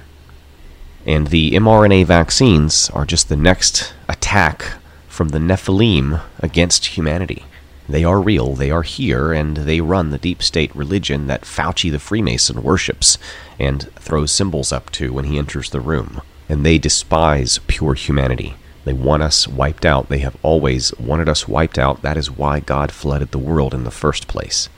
And 1.06 1.28
the 1.28 1.52
mRNA 1.52 2.06
vaccines 2.06 2.90
are 2.92 3.06
just 3.06 3.30
the 3.30 3.36
next 3.36 3.94
attack 4.08 4.74
from 5.08 5.30
the 5.30 5.40
Nephilim 5.40 6.22
against 6.40 6.98
humanity. 6.98 7.46
They 7.88 8.04
are 8.04 8.22
real, 8.22 8.54
they 8.54 8.70
are 8.70 8.84
here, 8.84 9.34
and 9.34 9.58
they 9.58 9.82
run 9.82 10.12
the 10.12 10.20
deep 10.20 10.44
state 10.44 10.76
religion 10.76 11.26
that 11.26 11.42
Fauci 11.42 11.92
the 11.92 11.98
Freemason 11.98 12.62
worships 12.62 13.18
and 13.58 13.92
throws 13.94 14.32
symbols 14.32 14.72
up 14.72 14.92
to 14.92 15.12
when 15.12 15.26
he 15.26 15.40
enters 15.40 15.72
the 15.72 15.80
room. 15.80 16.22
And 16.48 16.64
they 16.64 16.78
despise 16.78 17.60
pure 17.68 17.96
humanity. 17.96 18.56
They 18.86 18.94
want 18.94 19.24
us 19.24 19.48
wiped 19.48 19.86
out. 19.86 20.10
They 20.10 20.20
have 20.20 20.38
always 20.42 20.98
wanted 20.98 21.30
us 21.30 21.48
wiped 21.48 21.78
out. 21.78 22.02
That 22.02 22.18
is 22.18 22.32
why 22.32 22.60
God 22.60 22.92
flooded 22.92 23.32
the 23.32 23.38
world 23.38 23.74
in 23.74 23.84
the 23.84 23.92
first 23.92 24.28
place. 24.28 24.70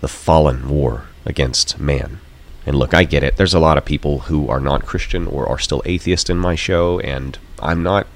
The 0.00 0.08
fallen 0.08 0.68
war 0.68 1.06
against 1.24 1.78
man. 1.78 2.20
And 2.66 2.76
look, 2.76 2.94
I 2.94 3.04
get 3.04 3.24
it. 3.24 3.36
There's 3.36 3.54
a 3.54 3.60
lot 3.60 3.78
of 3.78 3.84
people 3.84 4.20
who 4.20 4.48
are 4.48 4.60
not 4.60 4.86
Christian 4.86 5.26
or 5.26 5.48
are 5.48 5.58
still 5.58 5.82
atheist 5.84 6.30
in 6.30 6.38
my 6.38 6.54
show, 6.54 7.00
and 7.00 7.38
I'm 7.58 7.82
not 7.82 8.06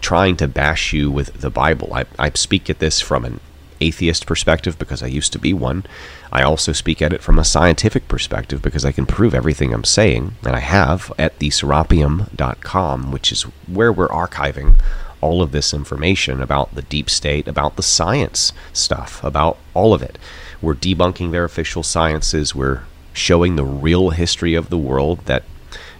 trying 0.00 0.36
to 0.36 0.48
bash 0.48 0.92
you 0.92 1.10
with 1.10 1.40
the 1.40 1.50
Bible. 1.50 1.92
I, 1.92 2.04
I 2.18 2.30
speak 2.30 2.70
at 2.70 2.78
this 2.78 3.00
from 3.00 3.24
an 3.24 3.40
atheist 3.80 4.26
perspective 4.26 4.78
because 4.78 5.02
I 5.02 5.06
used 5.06 5.32
to 5.32 5.38
be 5.38 5.52
one. 5.52 5.84
I 6.32 6.42
also 6.42 6.72
speak 6.72 7.00
at 7.02 7.12
it 7.12 7.22
from 7.22 7.38
a 7.38 7.44
scientific 7.44 8.08
perspective 8.08 8.62
because 8.62 8.84
I 8.84 8.92
can 8.92 9.06
prove 9.06 9.34
everything 9.34 9.72
I'm 9.72 9.84
saying, 9.84 10.34
and 10.44 10.54
I 10.54 10.60
have 10.60 11.12
at 11.18 11.38
theserapium.com, 11.38 13.12
which 13.12 13.32
is 13.32 13.42
where 13.66 13.92
we're 13.92 14.08
archiving 14.08 14.74
all 15.20 15.42
of 15.42 15.52
this 15.52 15.74
information 15.74 16.40
about 16.40 16.74
the 16.74 16.82
deep 16.82 17.10
state, 17.10 17.46
about 17.46 17.76
the 17.76 17.82
science 17.82 18.52
stuff, 18.72 19.22
about 19.22 19.58
all 19.74 19.92
of 19.92 20.02
it. 20.02 20.18
We're 20.62 20.74
debunking 20.74 21.30
their 21.30 21.44
official 21.44 21.82
sciences. 21.82 22.54
We're 22.54 22.82
showing 23.12 23.56
the 23.56 23.64
real 23.64 24.10
history 24.10 24.54
of 24.54 24.70
the 24.70 24.78
world 24.78 25.20
that, 25.26 25.44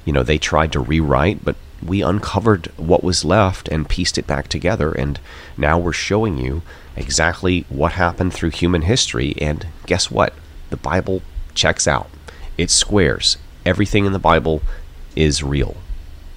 you 0.05 0.13
know, 0.13 0.23
they 0.23 0.39
tried 0.39 0.73
to 0.73 0.81
rewrite, 0.81 1.45
but 1.45 1.57
we 1.85 2.03
uncovered 2.03 2.67
what 2.77 3.05
was 3.05 3.25
left 3.25 3.69
and 3.69 3.89
pieced 3.89 4.19
it 4.19 4.27
back 4.27 4.49
together. 4.49 4.93
And 4.93 5.19
now 5.57 5.79
we're 5.79 5.93
showing 5.93 6.39
you 6.39 6.63
exactly 6.97 7.65
what 7.69 7.93
happened 7.93 8.33
through 8.33 8.51
human 8.51 8.83
history. 8.83 9.35
And 9.41 9.67
guess 9.87 10.11
what? 10.11 10.35
The 10.71 10.77
Bible 10.77 11.23
checks 11.55 11.89
out, 11.89 12.09
it 12.57 12.71
squares. 12.71 13.37
Everything 13.67 14.07
in 14.07 14.13
the 14.13 14.19
Bible 14.19 14.63
is 15.17 15.43
real. 15.43 15.77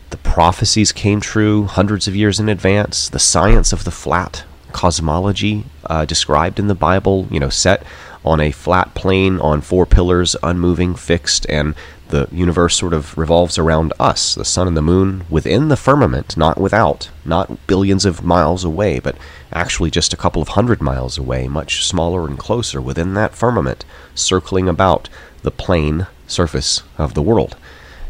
The 0.10 0.18
prophecies 0.18 0.92
came 0.92 1.22
true 1.22 1.64
hundreds 1.66 2.08
of 2.08 2.16
years 2.16 2.40
in 2.40 2.50
advance. 2.50 3.10
The 3.10 3.20
science 3.20 3.74
of 3.74 3.84
the 3.84 3.92
flat 3.92 4.44
cosmology 4.72 5.66
uh, 5.86 6.06
described 6.06 6.60
in 6.60 6.68
the 6.68 6.76
Bible, 6.76 7.28
you 7.32 7.40
know, 7.40 7.50
set 7.50 7.84
on 8.26 8.40
a 8.40 8.52
flat 8.52 8.94
plane 8.96 9.40
on 9.40 9.62
four 9.62 9.86
pillars, 9.86 10.36
unmoving, 10.44 10.96
fixed, 10.96 11.46
and 11.50 11.76
the 12.14 12.28
universe 12.32 12.76
sort 12.76 12.94
of 12.94 13.18
revolves 13.18 13.58
around 13.58 13.92
us, 14.00 14.36
the 14.36 14.46
sun 14.46 14.68
and 14.68 14.78
the 14.78 14.84
moon, 14.84 15.26
within 15.32 15.70
the 15.70 15.76
firmament, 15.76 16.38
not 16.38 16.62
without, 16.62 17.10
not 17.26 17.66
billions 17.66 18.06
of 18.06 18.24
miles 18.24 18.64
away, 18.64 19.00
but 19.00 19.18
actually 19.52 19.90
just 19.90 20.14
a 20.14 20.18
couple 20.18 20.40
of 20.40 20.50
hundred 20.50 20.80
miles 20.80 21.18
away, 21.18 21.48
much 21.48 21.84
smaller 21.84 22.28
and 22.28 22.38
closer 22.38 22.80
within 22.80 23.16
that 23.16 23.34
firmament, 23.34 23.84
circling 24.14 24.70
about 24.70 25.10
the 25.42 25.50
plane 25.50 26.06
surface 26.28 26.84
of 27.00 27.16
the 27.16 27.22
world. 27.24 27.56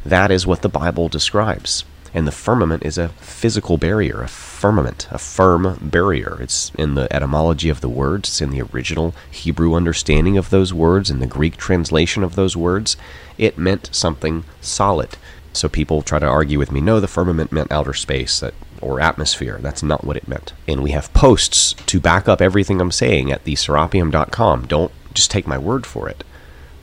That 0.05 0.31
is 0.31 0.45
what 0.45 0.63
the 0.63 0.69
Bible 0.69 1.07
describes. 1.07 1.85
And 2.13 2.27
the 2.27 2.31
firmament 2.31 2.85
is 2.85 2.97
a 2.97 3.09
physical 3.09 3.77
barrier, 3.77 4.21
a 4.21 4.27
firmament, 4.27 5.07
a 5.09 5.17
firm 5.17 5.79
barrier. 5.81 6.37
It's 6.39 6.71
in 6.77 6.93
the 6.95 7.11
etymology 7.13 7.69
of 7.69 7.81
the 7.81 7.89
words, 7.89 8.29
it's 8.29 8.41
in 8.41 8.51
the 8.51 8.61
original 8.61 9.15
Hebrew 9.31 9.73
understanding 9.73 10.37
of 10.37 10.49
those 10.49 10.73
words, 10.73 11.09
in 11.09 11.19
the 11.19 11.27
Greek 11.27 11.57
translation 11.57 12.23
of 12.23 12.35
those 12.35 12.55
words. 12.55 12.95
It 13.37 13.57
meant 13.57 13.89
something 13.91 14.43
solid. 14.61 15.17
So 15.53 15.69
people 15.69 16.01
try 16.01 16.19
to 16.19 16.25
argue 16.25 16.59
with 16.59 16.71
me, 16.71 16.81
no, 16.81 16.99
the 16.99 17.07
firmament 17.07 17.51
meant 17.51 17.71
outer 17.71 17.93
space 17.93 18.39
that, 18.39 18.53
or 18.81 18.99
atmosphere. 18.99 19.59
That's 19.61 19.83
not 19.83 20.03
what 20.03 20.17
it 20.17 20.27
meant. 20.27 20.53
And 20.67 20.83
we 20.83 20.91
have 20.91 21.13
posts 21.13 21.73
to 21.73 21.99
back 21.99 22.27
up 22.27 22.41
everything 22.41 22.81
I'm 22.81 22.91
saying 22.91 23.31
at 23.31 23.45
theserapium.com. 23.45 24.67
Don't 24.67 24.91
just 25.13 25.31
take 25.31 25.47
my 25.47 25.57
word 25.57 25.85
for 25.85 26.09
it. 26.09 26.23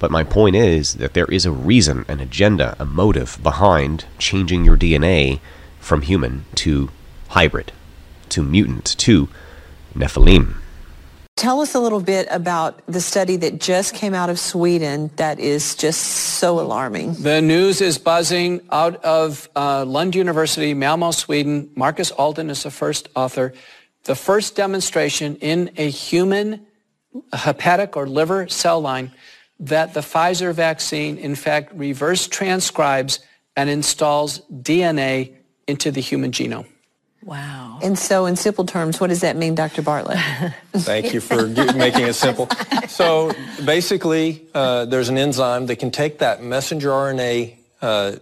But 0.00 0.10
my 0.10 0.24
point 0.24 0.56
is 0.56 0.94
that 0.94 1.12
there 1.12 1.26
is 1.26 1.46
a 1.46 1.52
reason, 1.52 2.06
an 2.08 2.20
agenda, 2.20 2.74
a 2.80 2.86
motive 2.86 3.38
behind 3.42 4.06
changing 4.18 4.64
your 4.64 4.76
DNA 4.76 5.40
from 5.78 6.02
human 6.02 6.46
to 6.56 6.90
hybrid, 7.28 7.70
to 8.30 8.42
mutant, 8.42 8.96
to 8.98 9.28
Nephilim. 9.94 10.56
Tell 11.36 11.60
us 11.60 11.74
a 11.74 11.80
little 11.80 12.00
bit 12.00 12.28
about 12.30 12.82
the 12.86 13.00
study 13.00 13.36
that 13.36 13.60
just 13.60 13.94
came 13.94 14.14
out 14.14 14.30
of 14.30 14.38
Sweden 14.38 15.10
that 15.16 15.38
is 15.38 15.74
just 15.74 16.00
so 16.00 16.60
alarming. 16.60 17.14
The 17.14 17.42
news 17.42 17.80
is 17.82 17.98
buzzing 17.98 18.62
out 18.70 19.04
of 19.04 19.48
uh, 19.54 19.84
Lund 19.84 20.14
University, 20.14 20.72
Malmo, 20.72 21.10
Sweden. 21.10 21.70
Markus 21.76 22.10
Aldén 22.12 22.50
is 22.50 22.62
the 22.62 22.70
first 22.70 23.08
author. 23.14 23.52
The 24.04 24.14
first 24.14 24.56
demonstration 24.56 25.36
in 25.36 25.70
a 25.76 25.90
human 25.90 26.66
hepatic 27.32 27.96
or 27.96 28.06
liver 28.06 28.48
cell 28.48 28.80
line 28.80 29.12
that 29.60 29.94
the 29.94 30.00
Pfizer 30.00 30.54
vaccine, 30.54 31.18
in 31.18 31.34
fact, 31.34 31.72
reverse 31.74 32.26
transcribes 32.26 33.20
and 33.56 33.68
installs 33.68 34.40
DNA 34.50 35.34
into 35.66 35.90
the 35.90 36.00
human 36.00 36.32
genome. 36.32 36.66
Wow. 37.22 37.78
And 37.82 37.98
so, 37.98 38.24
in 38.24 38.36
simple 38.36 38.64
terms, 38.64 38.98
what 38.98 39.08
does 39.08 39.20
that 39.20 39.36
mean, 39.36 39.54
Dr. 39.54 39.82
Bartlett? 39.82 40.18
Thank 40.72 41.12
you 41.12 41.20
for 41.20 41.46
making 41.46 42.06
it 42.06 42.14
simple. 42.14 42.48
So, 42.88 43.32
basically, 43.64 44.46
uh, 44.52 44.84
there's 44.84 45.08
an 45.08 45.16
enzyme 45.16 45.66
that 45.66 45.76
can 45.76 45.90
take 45.92 46.18
that 46.18 46.42
messenger 46.42 46.88
RNA 46.88 47.56
uh, 47.80 48.16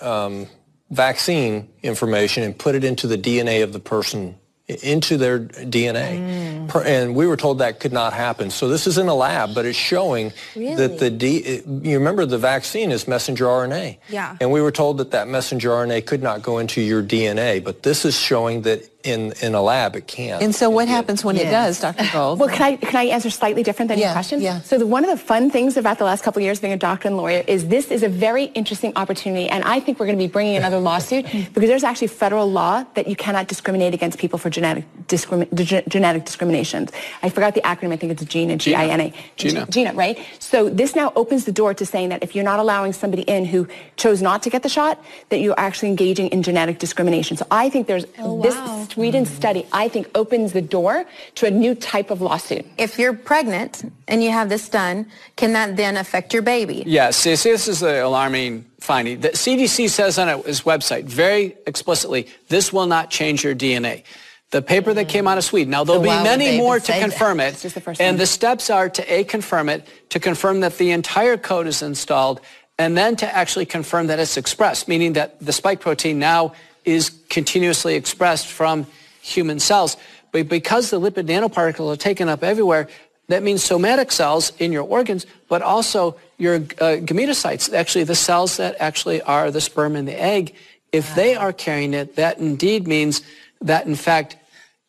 um, 0.00 0.46
vaccine 0.90 1.68
information 1.82 2.42
and 2.42 2.58
put 2.58 2.74
it 2.74 2.84
into 2.84 3.06
the 3.06 3.18
DNA 3.18 3.62
of 3.62 3.72
the 3.74 3.78
person 3.78 4.38
into 4.82 5.16
their 5.16 5.40
DNA. 5.40 6.18
Mm. 6.18 6.86
And 6.86 7.14
we 7.14 7.26
were 7.26 7.36
told 7.36 7.58
that 7.58 7.80
could 7.80 7.92
not 7.92 8.12
happen. 8.12 8.50
So 8.50 8.68
this 8.68 8.86
is 8.86 8.98
in 8.98 9.08
a 9.08 9.14
lab, 9.14 9.54
but 9.54 9.66
it's 9.66 9.78
showing 9.78 10.32
really? 10.54 10.74
that 10.76 10.98
the 10.98 11.10
D, 11.10 11.62
you 11.82 11.98
remember 11.98 12.24
the 12.26 12.38
vaccine 12.38 12.92
is 12.92 13.08
messenger 13.08 13.44
RNA. 13.44 13.98
Yeah. 14.08 14.36
And 14.40 14.50
we 14.50 14.60
were 14.60 14.72
told 14.72 14.98
that 14.98 15.10
that 15.10 15.28
messenger 15.28 15.70
RNA 15.70 16.06
could 16.06 16.22
not 16.22 16.42
go 16.42 16.58
into 16.58 16.80
your 16.80 17.02
DNA, 17.02 17.62
but 17.62 17.82
this 17.82 18.04
is 18.04 18.18
showing 18.18 18.62
that 18.62 18.88
in, 19.04 19.32
in 19.42 19.54
a 19.54 19.62
lab 19.62 19.96
it 19.96 20.06
can. 20.06 20.42
And 20.42 20.54
so 20.54 20.70
what 20.70 20.88
happens 20.88 21.24
when 21.24 21.36
yeah. 21.36 21.42
it 21.42 21.50
does, 21.50 21.80
Dr. 21.80 22.08
Gold? 22.12 22.38
well, 22.38 22.48
can 22.48 22.62
I, 22.62 22.76
can 22.76 22.96
I 22.96 23.04
answer 23.04 23.30
slightly 23.30 23.62
different 23.62 23.88
than 23.88 23.98
yeah, 23.98 24.06
your 24.06 24.12
question? 24.12 24.40
Yeah. 24.40 24.60
So 24.60 24.78
the, 24.78 24.86
one 24.86 25.04
of 25.04 25.10
the 25.10 25.16
fun 25.16 25.50
things 25.50 25.76
about 25.76 25.98
the 25.98 26.04
last 26.04 26.22
couple 26.22 26.40
of 26.40 26.44
years 26.44 26.60
being 26.60 26.72
a 26.72 26.76
doctor 26.76 27.08
and 27.08 27.16
lawyer 27.16 27.42
is 27.46 27.68
this 27.68 27.90
is 27.90 28.02
a 28.02 28.08
very 28.08 28.44
interesting 28.44 28.92
opportunity, 28.96 29.48
and 29.48 29.64
I 29.64 29.80
think 29.80 29.98
we're 29.98 30.06
going 30.06 30.18
to 30.18 30.24
be 30.24 30.30
bringing 30.30 30.56
another 30.56 30.78
lawsuit 30.78 31.24
because 31.54 31.68
there's 31.68 31.84
actually 31.84 32.08
federal 32.08 32.50
law 32.50 32.84
that 32.94 33.08
you 33.08 33.16
cannot 33.16 33.48
discriminate 33.48 33.94
against 33.94 34.18
people 34.18 34.38
for 34.38 34.50
genetic, 34.50 34.84
discrimi- 35.08 35.88
genetic 35.88 36.24
discriminations. 36.24 36.90
I 37.22 37.28
forgot 37.28 37.54
the 37.54 37.60
acronym. 37.62 37.92
I 37.92 37.96
think 37.96 38.12
it's 38.12 38.24
GINA, 38.24 38.56
G-I-N-A. 38.56 39.12
GINA. 39.36 39.66
GINA, 39.66 39.94
right? 39.94 40.18
So 40.38 40.68
this 40.68 40.94
now 40.94 41.12
opens 41.16 41.44
the 41.44 41.52
door 41.52 41.74
to 41.74 41.84
saying 41.86 42.10
that 42.10 42.22
if 42.22 42.34
you're 42.34 42.44
not 42.44 42.58
allowing 42.58 42.92
somebody 42.92 43.22
in 43.22 43.44
who 43.44 43.66
chose 43.96 44.22
not 44.22 44.42
to 44.44 44.50
get 44.50 44.62
the 44.62 44.68
shot, 44.68 45.02
that 45.30 45.38
you're 45.38 45.58
actually 45.58 45.88
engaging 45.88 46.28
in 46.28 46.42
genetic 46.42 46.78
discrimination. 46.78 47.36
So 47.36 47.46
I 47.50 47.68
think 47.68 47.86
there's 47.86 48.06
oh, 48.18 48.34
wow. 48.34 48.42
this 48.42 48.91
Sweden 48.92 49.24
mm-hmm. 49.24 49.34
study 49.34 49.66
I 49.72 49.88
think 49.88 50.10
opens 50.14 50.52
the 50.52 50.60
door 50.60 51.04
to 51.36 51.46
a 51.46 51.50
new 51.50 51.74
type 51.74 52.10
of 52.10 52.20
lawsuit. 52.20 52.66
If 52.76 52.98
you're 52.98 53.14
pregnant 53.14 53.90
and 54.06 54.22
you 54.22 54.30
have 54.30 54.48
this 54.48 54.68
done, 54.68 55.06
can 55.36 55.54
that 55.54 55.76
then 55.76 55.96
affect 55.96 56.32
your 56.34 56.42
baby? 56.42 56.82
Yes. 56.86 57.16
See, 57.16 57.30
this 57.30 57.68
is 57.68 57.80
the 57.80 58.04
alarming 58.04 58.66
finding. 58.80 59.20
The 59.20 59.30
CDC 59.30 59.88
says 59.88 60.18
on 60.18 60.28
its 60.28 60.62
website 60.62 61.04
very 61.04 61.56
explicitly, 61.66 62.28
this 62.48 62.72
will 62.72 62.86
not 62.86 63.10
change 63.10 63.44
your 63.44 63.54
DNA. 63.54 64.04
The 64.50 64.60
paper 64.60 64.92
that 64.92 65.08
came 65.08 65.26
out 65.26 65.38
of 65.38 65.44
Sweden. 65.44 65.70
Now, 65.70 65.82
there'll 65.82 66.02
so 66.02 66.10
be 66.10 66.24
many 66.24 66.58
more 66.58 66.78
to 66.78 66.92
confirm 67.00 67.38
that? 67.38 67.64
it. 67.64 67.72
The 67.72 67.96
and 68.00 68.20
the 68.20 68.26
steps 68.26 68.68
are 68.68 68.90
to 68.90 69.02
A, 69.10 69.24
confirm 69.24 69.70
it, 69.70 69.88
to 70.10 70.20
confirm 70.20 70.60
that 70.60 70.76
the 70.76 70.90
entire 70.90 71.38
code 71.38 71.66
is 71.66 71.80
installed, 71.80 72.42
and 72.78 72.94
then 72.94 73.16
to 73.16 73.34
actually 73.34 73.64
confirm 73.64 74.08
that 74.08 74.18
it's 74.18 74.36
expressed, 74.36 74.88
meaning 74.88 75.14
that 75.14 75.40
the 75.40 75.54
spike 75.54 75.80
protein 75.80 76.18
now 76.18 76.52
is 76.84 77.10
continuously 77.28 77.94
expressed 77.94 78.46
from 78.46 78.86
human 79.20 79.60
cells. 79.60 79.96
But 80.32 80.48
because 80.48 80.90
the 80.90 81.00
lipid 81.00 81.26
nanoparticles 81.26 81.92
are 81.92 81.96
taken 81.96 82.28
up 82.28 82.42
everywhere, 82.42 82.88
that 83.28 83.42
means 83.42 83.62
somatic 83.62 84.10
cells 84.10 84.52
in 84.58 84.72
your 84.72 84.82
organs, 84.82 85.26
but 85.48 85.62
also 85.62 86.16
your 86.38 86.56
uh, 86.56 86.98
gametocytes, 87.00 87.72
actually 87.72 88.04
the 88.04 88.14
cells 88.14 88.56
that 88.56 88.76
actually 88.80 89.22
are 89.22 89.50
the 89.50 89.60
sperm 89.60 89.96
and 89.96 90.08
the 90.08 90.20
egg. 90.20 90.54
If 90.90 91.14
they 91.14 91.34
are 91.34 91.52
carrying 91.52 91.94
it, 91.94 92.16
that 92.16 92.38
indeed 92.38 92.86
means 92.86 93.22
that 93.60 93.86
in 93.86 93.94
fact 93.94 94.36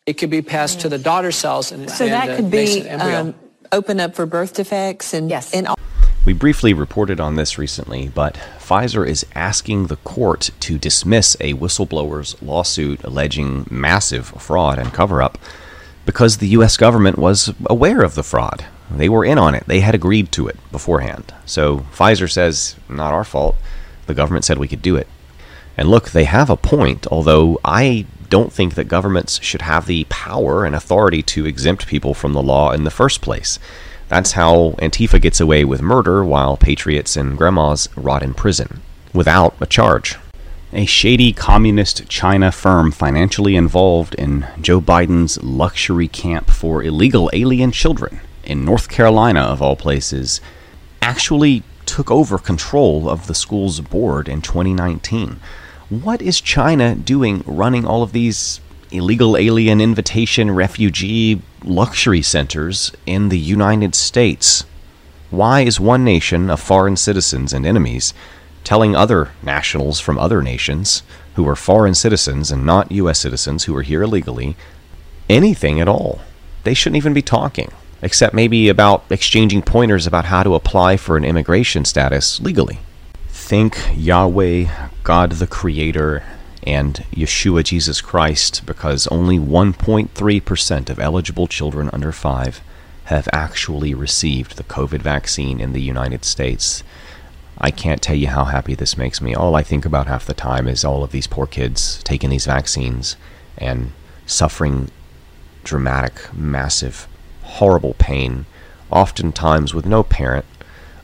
it 0.04 0.14
could 0.14 0.30
be 0.30 0.42
passed 0.42 0.80
to 0.80 0.88
the 0.88 0.98
daughter 0.98 1.32
cells 1.32 1.72
and 1.72 1.88
so 1.90 2.04
and, 2.04 2.12
that 2.12 2.36
could 2.36 2.50
be 2.50 2.86
um, 2.90 3.34
open 3.72 4.00
up 4.00 4.14
for 4.14 4.26
birth 4.26 4.54
defects 4.54 5.14
and 5.14 5.30
yes. 5.30 5.54
and 5.54 5.68
all. 5.68 5.78
We 6.24 6.32
briefly 6.32 6.72
reported 6.72 7.20
on 7.20 7.34
this 7.34 7.58
recently, 7.58 8.08
but 8.08 8.38
Pfizer 8.58 9.06
is 9.06 9.26
asking 9.34 9.88
the 9.88 9.96
court 9.96 10.50
to 10.60 10.78
dismiss 10.78 11.36
a 11.38 11.52
whistleblower's 11.52 12.40
lawsuit 12.40 13.04
alleging 13.04 13.66
massive 13.70 14.28
fraud 14.28 14.78
and 14.78 14.90
cover 14.90 15.20
up 15.20 15.36
because 16.06 16.38
the 16.38 16.48
US 16.48 16.78
government 16.78 17.18
was 17.18 17.52
aware 17.66 18.02
of 18.02 18.14
the 18.14 18.22
fraud. 18.22 18.64
They 18.90 19.10
were 19.10 19.24
in 19.24 19.36
on 19.36 19.54
it. 19.54 19.64
They 19.66 19.80
had 19.80 19.94
agreed 19.94 20.32
to 20.32 20.48
it 20.48 20.56
beforehand. 20.72 21.34
So 21.44 21.80
Pfizer 21.92 22.30
says, 22.30 22.76
not 22.88 23.12
our 23.12 23.24
fault. 23.24 23.56
The 24.06 24.14
government 24.14 24.46
said 24.46 24.56
we 24.56 24.68
could 24.68 24.82
do 24.82 24.96
it. 24.96 25.08
And 25.76 25.90
look, 25.90 26.10
they 26.10 26.24
have 26.24 26.48
a 26.48 26.56
point, 26.56 27.06
although 27.08 27.60
I 27.64 28.06
don't 28.30 28.52
think 28.52 28.76
that 28.76 28.84
governments 28.84 29.42
should 29.42 29.62
have 29.62 29.86
the 29.86 30.04
power 30.08 30.64
and 30.64 30.74
authority 30.74 31.22
to 31.22 31.44
exempt 31.44 31.86
people 31.86 32.14
from 32.14 32.32
the 32.32 32.42
law 32.42 32.72
in 32.72 32.84
the 32.84 32.90
first 32.90 33.20
place. 33.20 33.58
That's 34.08 34.32
how 34.32 34.76
Antifa 34.78 35.20
gets 35.20 35.40
away 35.40 35.64
with 35.64 35.80
murder 35.80 36.24
while 36.24 36.56
patriots 36.56 37.16
and 37.16 37.36
grandmas 37.36 37.88
rot 37.96 38.22
in 38.22 38.34
prison 38.34 38.82
without 39.12 39.54
a 39.60 39.66
charge. 39.66 40.16
A 40.72 40.86
shady 40.86 41.32
communist 41.32 42.08
China 42.08 42.50
firm 42.50 42.90
financially 42.90 43.54
involved 43.54 44.14
in 44.16 44.46
Joe 44.60 44.80
Biden's 44.80 45.42
luxury 45.42 46.08
camp 46.08 46.50
for 46.50 46.82
illegal 46.82 47.30
alien 47.32 47.70
children 47.70 48.20
in 48.42 48.64
North 48.64 48.88
Carolina, 48.88 49.40
of 49.40 49.62
all 49.62 49.76
places, 49.76 50.40
actually 51.00 51.62
took 51.86 52.10
over 52.10 52.38
control 52.38 53.08
of 53.08 53.26
the 53.26 53.34
school's 53.34 53.80
board 53.80 54.28
in 54.28 54.42
2019. 54.42 55.40
What 55.88 56.20
is 56.22 56.40
China 56.40 56.94
doing 56.94 57.44
running 57.46 57.84
all 57.84 58.02
of 58.02 58.12
these 58.12 58.60
illegal 58.94 59.36
alien 59.36 59.80
invitation 59.80 60.50
refugee 60.50 61.42
luxury 61.64 62.22
centers 62.22 62.92
in 63.06 63.28
the 63.28 63.38
United 63.38 63.94
States? 63.94 64.64
Why 65.30 65.62
is 65.62 65.80
one 65.80 66.04
nation 66.04 66.48
of 66.48 66.60
foreign 66.60 66.96
citizens 66.96 67.52
and 67.52 67.66
enemies 67.66 68.14
telling 68.62 68.94
other 68.94 69.30
nationals 69.42 70.00
from 70.00 70.18
other 70.18 70.42
nations 70.42 71.02
who 71.34 71.46
are 71.48 71.56
foreign 71.56 71.94
citizens 71.94 72.52
and 72.52 72.64
not 72.64 72.92
U.S. 72.92 73.20
citizens 73.20 73.64
who 73.64 73.76
are 73.76 73.82
here 73.82 74.02
illegally 74.02 74.56
anything 75.28 75.80
at 75.80 75.88
all? 75.88 76.20
They 76.62 76.74
shouldn't 76.74 76.96
even 76.96 77.12
be 77.12 77.22
talking, 77.22 77.70
except 78.00 78.34
maybe 78.34 78.68
about 78.68 79.04
exchanging 79.10 79.62
pointers 79.62 80.06
about 80.06 80.26
how 80.26 80.42
to 80.44 80.54
apply 80.54 80.96
for 80.96 81.16
an 81.16 81.24
immigration 81.24 81.84
status 81.84 82.40
legally. 82.40 82.78
Think 83.28 83.76
Yahweh, 83.94 84.88
God 85.02 85.32
the 85.32 85.46
Creator, 85.46 86.22
and 86.64 87.04
Yeshua 87.12 87.62
Jesus 87.62 88.00
Christ 88.00 88.64
because 88.66 89.06
only 89.08 89.38
1.3% 89.38 90.90
of 90.90 90.98
eligible 90.98 91.46
children 91.46 91.90
under 91.92 92.10
5 92.10 92.60
have 93.04 93.28
actually 93.32 93.92
received 93.92 94.56
the 94.56 94.64
COVID 94.64 95.02
vaccine 95.02 95.60
in 95.60 95.72
the 95.72 95.82
United 95.82 96.24
States. 96.24 96.82
I 97.58 97.70
can't 97.70 98.02
tell 98.02 98.16
you 98.16 98.28
how 98.28 98.44
happy 98.44 98.74
this 98.74 98.96
makes 98.96 99.20
me. 99.20 99.34
All 99.34 99.54
I 99.54 99.62
think 99.62 99.84
about 99.84 100.06
half 100.06 100.26
the 100.26 100.34
time 100.34 100.66
is 100.66 100.84
all 100.84 101.04
of 101.04 101.12
these 101.12 101.26
poor 101.26 101.46
kids 101.46 102.02
taking 102.02 102.30
these 102.30 102.46
vaccines 102.46 103.16
and 103.58 103.92
suffering 104.26 104.90
dramatic, 105.62 106.32
massive, 106.34 107.06
horrible 107.42 107.94
pain, 107.94 108.46
oftentimes 108.90 109.74
with 109.74 109.86
no 109.86 110.02
parent 110.02 110.46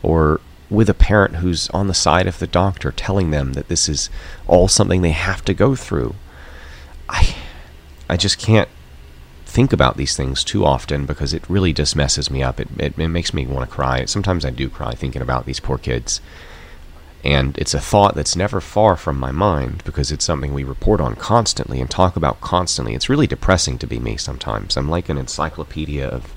or 0.03 0.41
with 0.71 0.89
a 0.89 0.95
parent 0.95 1.37
who's 1.37 1.69
on 1.71 1.89
the 1.89 1.95
side 1.95 2.27
of 2.27 2.39
the 2.39 2.47
doctor 2.47 2.93
telling 2.93 3.31
them 3.31 3.53
that 3.55 3.69
this 3.69 3.89
is 3.89 4.09
all 4.47 4.69
something 4.69 5.03
they 5.03 5.11
have 5.11 5.45
to 5.45 5.53
go 5.53 5.75
through. 5.75 6.15
I 7.09 7.35
I 8.09 8.17
just 8.17 8.39
can't 8.39 8.69
think 9.45 9.73
about 9.73 9.97
these 9.97 10.17
things 10.17 10.45
too 10.45 10.65
often 10.65 11.07
because 11.07 11.35
it 11.35 11.49
really 11.49 11.73
just 11.73 11.97
messes 11.97 12.31
me 12.31 12.43
up. 12.43 12.61
It, 12.61 12.69
it, 12.79 12.99
it 12.99 13.09
makes 13.09 13.35
me 13.35 13.47
want 13.47 13.69
to 13.69 13.75
cry. 13.75 14.05
Sometimes 14.05 14.45
I 14.45 14.51
do 14.51 14.69
cry 14.69 14.95
thinking 14.95 15.23
about 15.23 15.45
these 15.45 15.61
poor 15.61 15.77
kids. 15.77 16.21
And 17.23 17.59
it's 17.59 17.75
a 17.75 17.81
thought 17.81 18.15
that's 18.15 18.35
never 18.37 18.61
far 18.61 18.97
from 18.97 19.19
my 19.19 19.31
mind 19.31 19.83
because 19.85 20.11
it's 20.11 20.25
something 20.25 20.55
we 20.55 20.65
report 20.65 21.01
on 21.01 21.17
constantly 21.17 21.81
and 21.81 21.91
talk 21.91 22.17
about 22.17 22.41
constantly. 22.41 22.95
It's 22.95 23.11
really 23.11 23.27
depressing 23.27 23.77
to 23.79 23.87
be 23.87 23.99
me 23.99 24.17
sometimes. 24.17 24.77
I'm 24.77 24.89
like 24.89 25.09
an 25.09 25.19
encyclopedia 25.19 26.07
of, 26.07 26.33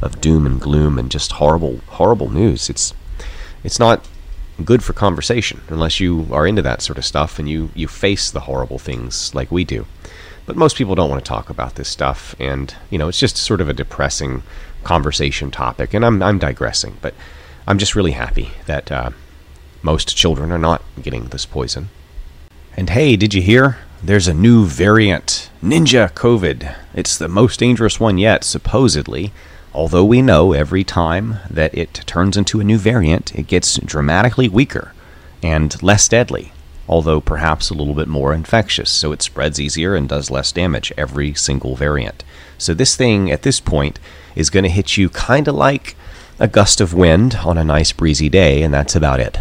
of 0.00 0.20
doom 0.20 0.46
and 0.46 0.60
gloom 0.60 0.98
and 0.98 1.10
just 1.10 1.32
horrible, 1.32 1.80
horrible 1.88 2.30
news. 2.30 2.70
It's 2.70 2.94
it's 3.64 3.78
not 3.78 4.06
good 4.64 4.84
for 4.84 4.92
conversation 4.92 5.60
unless 5.68 5.98
you 5.98 6.26
are 6.30 6.46
into 6.46 6.62
that 6.62 6.82
sort 6.82 6.98
of 6.98 7.04
stuff 7.04 7.38
and 7.38 7.48
you, 7.48 7.70
you 7.74 7.88
face 7.88 8.30
the 8.30 8.40
horrible 8.40 8.78
things 8.78 9.34
like 9.34 9.50
we 9.50 9.64
do. 9.64 9.86
But 10.44 10.56
most 10.56 10.76
people 10.76 10.94
don't 10.94 11.10
want 11.10 11.24
to 11.24 11.28
talk 11.28 11.50
about 11.50 11.76
this 11.76 11.88
stuff, 11.88 12.34
and 12.40 12.74
you 12.90 12.98
know 12.98 13.08
it's 13.08 13.20
just 13.20 13.36
sort 13.36 13.60
of 13.60 13.68
a 13.68 13.72
depressing 13.72 14.42
conversation 14.82 15.50
topic. 15.50 15.94
And 15.94 16.04
I'm 16.04 16.20
I'm 16.22 16.38
digressing, 16.38 16.98
but 17.00 17.14
I'm 17.66 17.78
just 17.78 17.94
really 17.94 18.12
happy 18.12 18.50
that 18.66 18.90
uh, 18.90 19.10
most 19.82 20.16
children 20.16 20.50
are 20.50 20.58
not 20.58 20.82
getting 21.00 21.26
this 21.26 21.46
poison. 21.46 21.90
And 22.76 22.90
hey, 22.90 23.16
did 23.16 23.34
you 23.34 23.42
hear? 23.42 23.78
There's 24.02 24.26
a 24.26 24.34
new 24.34 24.64
variant, 24.64 25.48
Ninja 25.62 26.12
COVID. 26.12 26.76
It's 26.92 27.16
the 27.16 27.28
most 27.28 27.60
dangerous 27.60 28.00
one 28.00 28.18
yet, 28.18 28.42
supposedly. 28.42 29.32
Although 29.74 30.04
we 30.04 30.20
know 30.20 30.52
every 30.52 30.84
time 30.84 31.38
that 31.48 31.74
it 31.76 32.02
turns 32.06 32.36
into 32.36 32.60
a 32.60 32.64
new 32.64 32.76
variant, 32.76 33.34
it 33.34 33.46
gets 33.46 33.78
dramatically 33.78 34.48
weaker 34.48 34.92
and 35.42 35.82
less 35.82 36.08
deadly, 36.08 36.52
although 36.86 37.20
perhaps 37.20 37.70
a 37.70 37.74
little 37.74 37.94
bit 37.94 38.08
more 38.08 38.34
infectious, 38.34 38.90
so 38.90 39.12
it 39.12 39.22
spreads 39.22 39.58
easier 39.58 39.94
and 39.94 40.08
does 40.08 40.30
less 40.30 40.52
damage 40.52 40.92
every 40.98 41.32
single 41.32 41.74
variant. 41.74 42.22
So 42.58 42.74
this 42.74 42.96
thing 42.96 43.30
at 43.30 43.42
this 43.42 43.60
point 43.60 43.98
is 44.36 44.50
going 44.50 44.64
to 44.64 44.70
hit 44.70 44.98
you 44.98 45.08
kind 45.08 45.48
of 45.48 45.54
like 45.54 45.96
a 46.38 46.48
gust 46.48 46.80
of 46.80 46.92
wind 46.92 47.36
on 47.44 47.56
a 47.56 47.64
nice 47.64 47.92
breezy 47.92 48.28
day, 48.28 48.62
and 48.62 48.74
that's 48.74 48.94
about 48.94 49.20
it, 49.20 49.38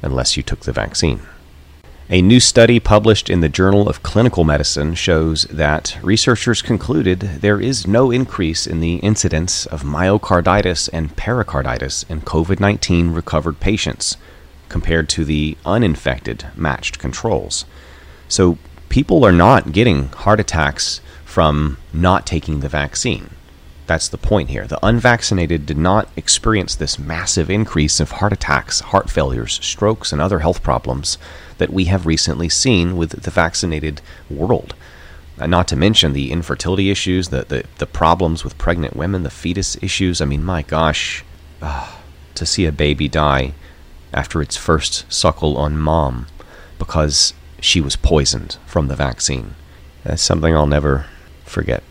unless 0.00 0.36
you 0.36 0.42
took 0.42 0.60
the 0.60 0.72
vaccine. 0.72 1.22
A 2.08 2.22
new 2.22 2.38
study 2.38 2.78
published 2.78 3.28
in 3.28 3.40
the 3.40 3.48
Journal 3.48 3.88
of 3.88 4.04
Clinical 4.04 4.44
Medicine 4.44 4.94
shows 4.94 5.42
that 5.46 5.98
researchers 6.02 6.62
concluded 6.62 7.18
there 7.18 7.60
is 7.60 7.88
no 7.88 8.12
increase 8.12 8.64
in 8.64 8.78
the 8.78 8.98
incidence 8.98 9.66
of 9.66 9.82
myocarditis 9.82 10.88
and 10.92 11.16
pericarditis 11.16 12.04
in 12.04 12.20
COVID 12.20 12.60
19 12.60 13.10
recovered 13.10 13.58
patients 13.58 14.16
compared 14.68 15.08
to 15.08 15.24
the 15.24 15.58
uninfected 15.66 16.46
matched 16.54 17.00
controls. 17.00 17.64
So 18.28 18.56
people 18.88 19.24
are 19.24 19.32
not 19.32 19.72
getting 19.72 20.06
heart 20.10 20.38
attacks 20.38 21.00
from 21.24 21.76
not 21.92 22.24
taking 22.24 22.60
the 22.60 22.68
vaccine. 22.68 23.30
That's 23.86 24.08
the 24.08 24.18
point 24.18 24.50
here. 24.50 24.66
The 24.66 24.84
unvaccinated 24.84 25.64
did 25.64 25.78
not 25.78 26.08
experience 26.16 26.74
this 26.74 26.98
massive 26.98 27.48
increase 27.48 28.00
of 28.00 28.12
heart 28.12 28.32
attacks, 28.32 28.80
heart 28.80 29.08
failures, 29.08 29.60
strokes, 29.62 30.12
and 30.12 30.20
other 30.20 30.40
health 30.40 30.62
problems 30.62 31.18
that 31.58 31.72
we 31.72 31.84
have 31.84 32.04
recently 32.04 32.48
seen 32.48 32.96
with 32.96 33.10
the 33.10 33.30
vaccinated 33.30 34.00
world. 34.28 34.74
Uh, 35.38 35.46
not 35.46 35.68
to 35.68 35.76
mention 35.76 36.12
the 36.12 36.32
infertility 36.32 36.90
issues, 36.90 37.28
the, 37.28 37.44
the, 37.44 37.64
the 37.78 37.86
problems 37.86 38.42
with 38.42 38.58
pregnant 38.58 38.96
women, 38.96 39.22
the 39.22 39.30
fetus 39.30 39.76
issues. 39.82 40.20
I 40.20 40.24
mean, 40.24 40.42
my 40.42 40.62
gosh, 40.62 41.24
uh, 41.62 41.96
to 42.34 42.46
see 42.46 42.66
a 42.66 42.72
baby 42.72 43.08
die 43.08 43.54
after 44.12 44.42
its 44.42 44.56
first 44.56 45.10
suckle 45.12 45.56
on 45.58 45.78
mom 45.78 46.26
because 46.78 47.34
she 47.60 47.80
was 47.80 47.96
poisoned 47.96 48.56
from 48.66 48.88
the 48.88 48.96
vaccine. 48.96 49.54
That's 50.04 50.22
something 50.22 50.54
I'll 50.54 50.66
never 50.66 51.06
forget. 51.44 51.82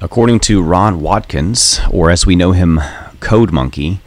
According 0.00 0.38
to 0.40 0.62
Ron 0.62 1.00
Watkins, 1.00 1.80
or 1.90 2.08
as 2.08 2.24
we 2.24 2.36
know 2.36 2.52
him, 2.52 2.80
Code 3.18 3.50
Monkey, 3.50 4.00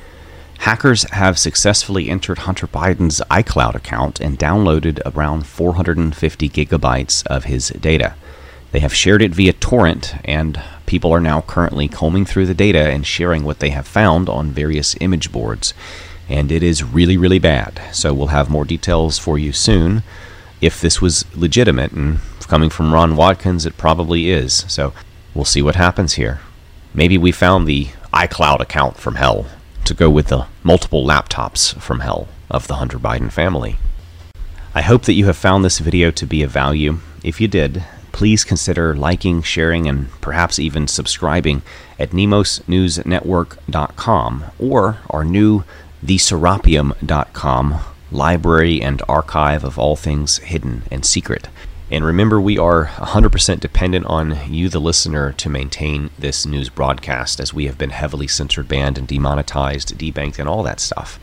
hackers 0.59 1.03
have 1.11 1.37
successfully 1.37 2.09
entered 2.09 2.39
Hunter 2.39 2.65
Biden's 2.65 3.21
iCloud 3.29 3.75
account 3.75 4.21
and 4.21 4.39
downloaded 4.39 5.01
around 5.05 5.45
450 5.45 6.47
gigabytes 6.47 7.27
of 7.27 7.43
his 7.43 7.71
data. 7.71 8.15
They 8.71 8.79
have 8.79 8.95
shared 8.95 9.21
it 9.21 9.35
via 9.35 9.51
torrent, 9.51 10.15
and 10.23 10.61
people 10.85 11.11
are 11.11 11.19
now 11.19 11.41
currently 11.41 11.89
combing 11.89 12.23
through 12.23 12.45
the 12.45 12.53
data 12.53 12.89
and 12.89 13.05
sharing 13.05 13.43
what 13.43 13.59
they 13.59 13.71
have 13.71 13.85
found 13.85 14.29
on 14.29 14.51
various 14.51 14.95
image 15.01 15.29
boards. 15.29 15.73
And 16.29 16.53
it 16.53 16.63
is 16.63 16.85
really, 16.85 17.17
really 17.17 17.39
bad. 17.39 17.81
So 17.91 18.13
we'll 18.13 18.27
have 18.27 18.49
more 18.49 18.63
details 18.63 19.19
for 19.19 19.37
you 19.37 19.51
soon. 19.51 20.03
If 20.61 20.79
this 20.79 21.01
was 21.01 21.25
legitimate, 21.35 21.91
and 21.91 22.21
coming 22.47 22.69
from 22.69 22.93
Ron 22.93 23.17
Watkins, 23.17 23.65
it 23.65 23.77
probably 23.77 24.29
is. 24.29 24.63
So 24.69 24.93
We'll 25.33 25.45
see 25.45 25.61
what 25.61 25.75
happens 25.75 26.13
here. 26.13 26.41
Maybe 26.93 27.17
we 27.17 27.31
found 27.31 27.67
the 27.67 27.87
iCloud 28.13 28.59
account 28.59 28.97
from 28.97 29.15
hell 29.15 29.47
to 29.85 29.93
go 29.93 30.09
with 30.09 30.27
the 30.27 30.47
multiple 30.63 31.05
laptops 31.05 31.73
from 31.75 32.01
hell 32.01 32.27
of 32.49 32.67
the 32.67 32.75
Hunter 32.75 32.99
Biden 32.99 33.31
family. 33.31 33.77
I 34.75 34.81
hope 34.81 35.03
that 35.03 35.13
you 35.13 35.25
have 35.25 35.37
found 35.37 35.63
this 35.63 35.79
video 35.79 36.11
to 36.11 36.25
be 36.25 36.43
of 36.43 36.51
value. 36.51 36.99
If 37.23 37.39
you 37.39 37.47
did, 37.47 37.85
please 38.11 38.43
consider 38.43 38.93
liking, 38.95 39.41
sharing, 39.41 39.87
and 39.87 40.11
perhaps 40.21 40.59
even 40.59 40.87
subscribing 40.87 41.61
at 41.97 42.11
nemosnewsnetwork.com 42.11 44.43
or 44.59 44.97
our 45.09 45.23
new 45.23 45.63
theserapium.com 46.05 47.79
library 48.11 48.81
and 48.81 49.01
archive 49.07 49.63
of 49.63 49.79
all 49.79 49.95
things 49.95 50.39
hidden 50.39 50.83
and 50.91 51.05
secret. 51.05 51.47
And 51.91 52.05
remember, 52.05 52.39
we 52.39 52.57
are 52.57 52.85
100% 52.85 53.59
dependent 53.59 54.05
on 54.05 54.37
you, 54.49 54.69
the 54.69 54.79
listener, 54.79 55.33
to 55.33 55.49
maintain 55.49 56.09
this 56.17 56.45
news 56.45 56.69
broadcast, 56.69 57.41
as 57.41 57.53
we 57.53 57.65
have 57.65 57.77
been 57.77 57.89
heavily 57.89 58.27
censored, 58.27 58.69
banned, 58.69 58.97
and 58.97 59.05
demonetized, 59.05 59.97
debanked, 59.97 60.39
and 60.39 60.47
all 60.47 60.63
that 60.63 60.79
stuff. 60.79 61.19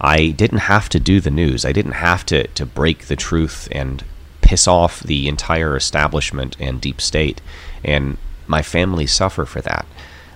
I 0.00 0.30
didn't 0.30 0.58
have 0.58 0.88
to 0.88 0.98
do 0.98 1.20
the 1.20 1.30
news. 1.30 1.64
I 1.64 1.70
didn't 1.70 1.92
have 1.92 2.26
to, 2.26 2.48
to 2.48 2.66
break 2.66 3.06
the 3.06 3.14
truth 3.14 3.68
and 3.70 4.02
piss 4.40 4.66
off 4.66 5.00
the 5.00 5.28
entire 5.28 5.76
establishment 5.76 6.56
and 6.58 6.80
deep 6.80 7.00
state. 7.00 7.40
And 7.84 8.16
my 8.48 8.62
family 8.62 9.06
suffer 9.06 9.44
for 9.44 9.60
that. 9.60 9.86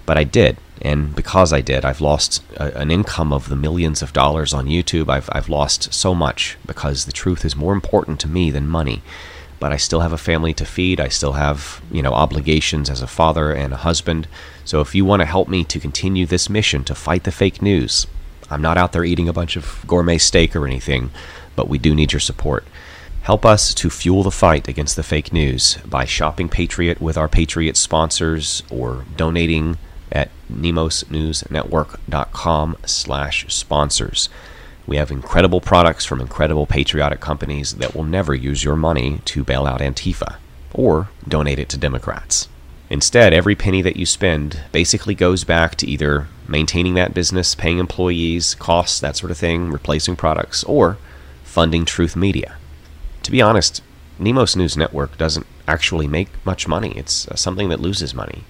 But 0.07 0.17
I 0.17 0.23
did. 0.23 0.57
And 0.83 1.17
because 1.17 1.53
I 1.53 1.63
did, 1.63 1.85
I've 1.85 2.01
lost 2.01 2.45
a, 2.57 2.79
an 2.79 2.93
income 2.93 3.33
of 3.33 3.49
the 3.49 3.57
millions 3.57 4.03
of 4.03 4.13
dollars 4.13 4.55
on 4.55 4.67
YouTube. 4.67 5.09
I've, 5.09 5.29
I've 5.33 5.49
lost 5.49 5.93
so 5.93 6.15
much 6.15 6.59
because 6.65 7.07
the 7.07 7.13
truth 7.13 7.45
is 7.45 7.57
more 7.57 7.73
important 7.73 8.21
to 8.21 8.29
me 8.29 8.53
than 8.53 8.69
money. 8.69 9.03
But 9.65 9.73
I 9.73 9.79
still 9.79 10.01
have 10.01 10.13
a 10.13 10.19
family 10.19 10.53
to 10.61 10.67
feed. 10.67 11.01
I 11.01 11.09
still 11.09 11.33
have, 11.33 11.81
you 11.91 12.03
know, 12.03 12.13
obligations 12.13 12.91
as 12.91 13.01
a 13.01 13.07
father 13.07 13.51
and 13.51 13.73
a 13.73 13.79
husband. 13.79 14.29
So 14.67 14.83
if 14.83 14.95
you 14.95 15.07
want 15.07 15.21
to 15.21 15.27
help 15.27 15.49
me 15.49 15.65
to 15.65 15.81
continue 15.81 16.27
this 16.27 16.51
mission 16.51 16.85
to 16.85 16.95
fight 16.95 17.25
the 17.25 17.33
fake 17.33 17.63
news, 17.63 18.07
I'm 18.51 18.61
not 18.61 18.77
out 18.77 18.93
there 18.93 19.07
eating 19.07 19.27
a 19.27 19.33
bunch 19.33 19.57
of 19.57 19.83
gourmet 19.87 20.19
steak 20.19 20.55
or 20.55 20.67
anything, 20.67 21.11
but 21.57 21.67
we 21.67 21.79
do 21.79 21.95
need 21.95 22.13
your 22.13 22.21
support. 22.21 22.67
Help 23.23 23.47
us 23.47 23.73
to 23.73 23.89
fuel 23.89 24.23
the 24.23 24.31
fight 24.31 24.69
against 24.69 24.97
the 24.97 25.03
fake 25.03 25.33
news 25.33 25.79
by 25.87 26.05
shopping 26.05 26.51
Patriot 26.51 27.01
with 27.01 27.17
our 27.17 27.27
Patriot 27.27 27.79
sponsors 27.79 28.65
or 28.69 29.07
donating 29.17 29.79
at 30.13 30.29
nemosnewsnetwork.com 30.53 32.77
slash 32.85 33.47
sponsors. 33.49 34.29
We 34.87 34.97
have 34.97 35.11
incredible 35.11 35.61
products 35.61 36.05
from 36.05 36.21
incredible 36.21 36.67
patriotic 36.67 37.21
companies 37.21 37.75
that 37.75 37.95
will 37.95 38.05
never 38.05 38.35
use 38.35 38.65
your 38.65 38.77
money 38.77 39.21
to 39.27 39.45
bail 39.45 39.67
out 39.67 39.81
Antifa 39.81 40.37
or 40.73 41.09
donate 41.27 41.59
it 41.59 41.69
to 41.71 41.79
Democrats. 41.79 42.49
Instead, 42.91 43.33
every 43.33 43.55
penny 43.55 43.81
that 43.81 43.97
you 43.97 44.05
spend 44.05 44.61
basically 44.71 45.15
goes 45.15 45.43
back 45.43 45.75
to 45.77 45.87
either 45.87 46.29
maintaining 46.47 46.95
that 46.95 47.15
business, 47.15 47.55
paying 47.55 47.79
employees, 47.79 48.55
costs, 48.55 49.01
that 49.01 49.17
sort 49.17 49.31
of 49.31 49.39
thing, 49.39 49.71
replacing 49.71 50.17
products, 50.17 50.63
or 50.65 50.99
funding 51.43 51.85
Truth 51.85 52.15
Media. 52.15 52.57
To 53.23 53.31
be 53.31 53.41
honest, 53.41 53.83
Nemos 54.19 54.55
News 54.55 54.77
Network 54.77 55.17
doesn't 55.17 55.47
actually 55.67 56.07
make 56.07 56.29
much 56.45 56.69
money. 56.69 56.93
It's 56.97 57.27
uh, 57.27 57.37
something 57.37 57.71
that 57.71 57.81
loses 57.81 58.15
money. 58.15 58.45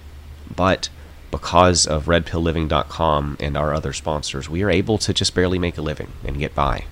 But 0.53 0.89
because 1.31 1.85
of 1.85 2.05
redpillliving.com 2.05 3.37
and 3.39 3.57
our 3.57 3.73
other 3.73 3.93
sponsors, 3.93 4.49
we 4.49 4.63
are 4.63 4.69
able 4.69 4.97
to 4.99 5.13
just 5.13 5.35
barely 5.35 5.59
make 5.59 5.77
a 5.77 5.81
living 5.81 6.11
and 6.23 6.39
get 6.39 6.55
by. 6.55 6.85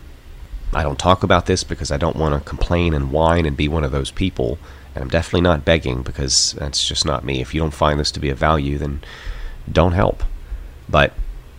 I 0.74 0.84
don't 0.84 1.00
talk 1.00 1.24
about 1.24 1.46
this 1.46 1.64
because 1.64 1.92
I 1.92 1.98
don't 1.98 2.16
want 2.16 2.34
to 2.36 2.50
complain 2.50 2.94
and 2.94 3.12
whine 3.12 3.46
and 3.46 3.56
be 3.56 3.68
one 3.68 3.84
of 3.84 3.92
those 3.92 4.12
people. 4.12 4.58
And 4.96 5.04
I'm 5.04 5.10
definitely 5.10 5.42
not 5.42 5.66
begging 5.66 6.02
because 6.02 6.54
that's 6.54 6.88
just 6.88 7.06
not 7.06 7.24
me. 7.24 7.42
If 7.42 7.54
you 7.54 7.62
don't 7.62 7.72
find 7.72 8.00
this 8.00 8.12
to 8.12 8.20
be 8.20 8.30
of 8.30 8.38
value, 8.38 8.78
then 8.78 9.02
don't 9.72 9.94
help. 9.94 10.24
But 10.90 11.14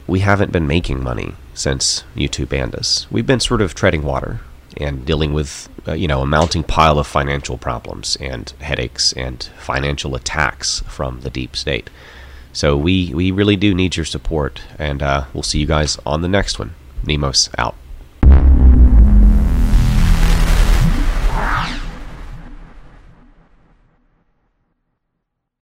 we 0.07 0.21
haven't 0.21 0.53
been 0.53 0.67
making 0.67 1.03
money 1.03 1.35
since 1.55 2.05
YouTube 2.15 2.51
banned 2.51 2.75
us. 2.75 3.07
We've 3.11 3.27
been 3.27 3.41
sort 3.41 3.63
of 3.63 3.75
treading 3.75 4.03
water 4.03 4.41
and 4.77 5.07
dealing 5.07 5.33
with, 5.33 5.69
uh, 5.87 5.93
you 5.93 6.09
know, 6.09 6.21
a 6.21 6.27
mounting 6.27 6.65
pile 6.65 6.99
of 6.99 7.07
financial 7.07 7.57
problems 7.57 8.17
and 8.21 8.53
headaches 8.61 9.13
and 9.13 9.43
financial 9.59 10.15
attacks 10.15 10.81
from 10.89 11.21
the 11.21 11.31
deep 11.31 11.57
state. 11.57 11.89
So 12.55 12.77
we, 12.77 13.13
we 13.13 13.33
really 13.33 13.57
do 13.57 13.75
need 13.75 13.97
your 13.97 14.07
support, 14.07 14.63
and 14.79 15.03
uh, 15.03 15.25
we'll 15.35 15.43
see 15.43 15.59
you 15.59 15.67
guys 15.67 15.99
on 16.07 16.23
the 16.23 16.29
next 16.29 16.59
one. 16.59 16.75
Nemos 17.05 17.51
out. 17.59 17.75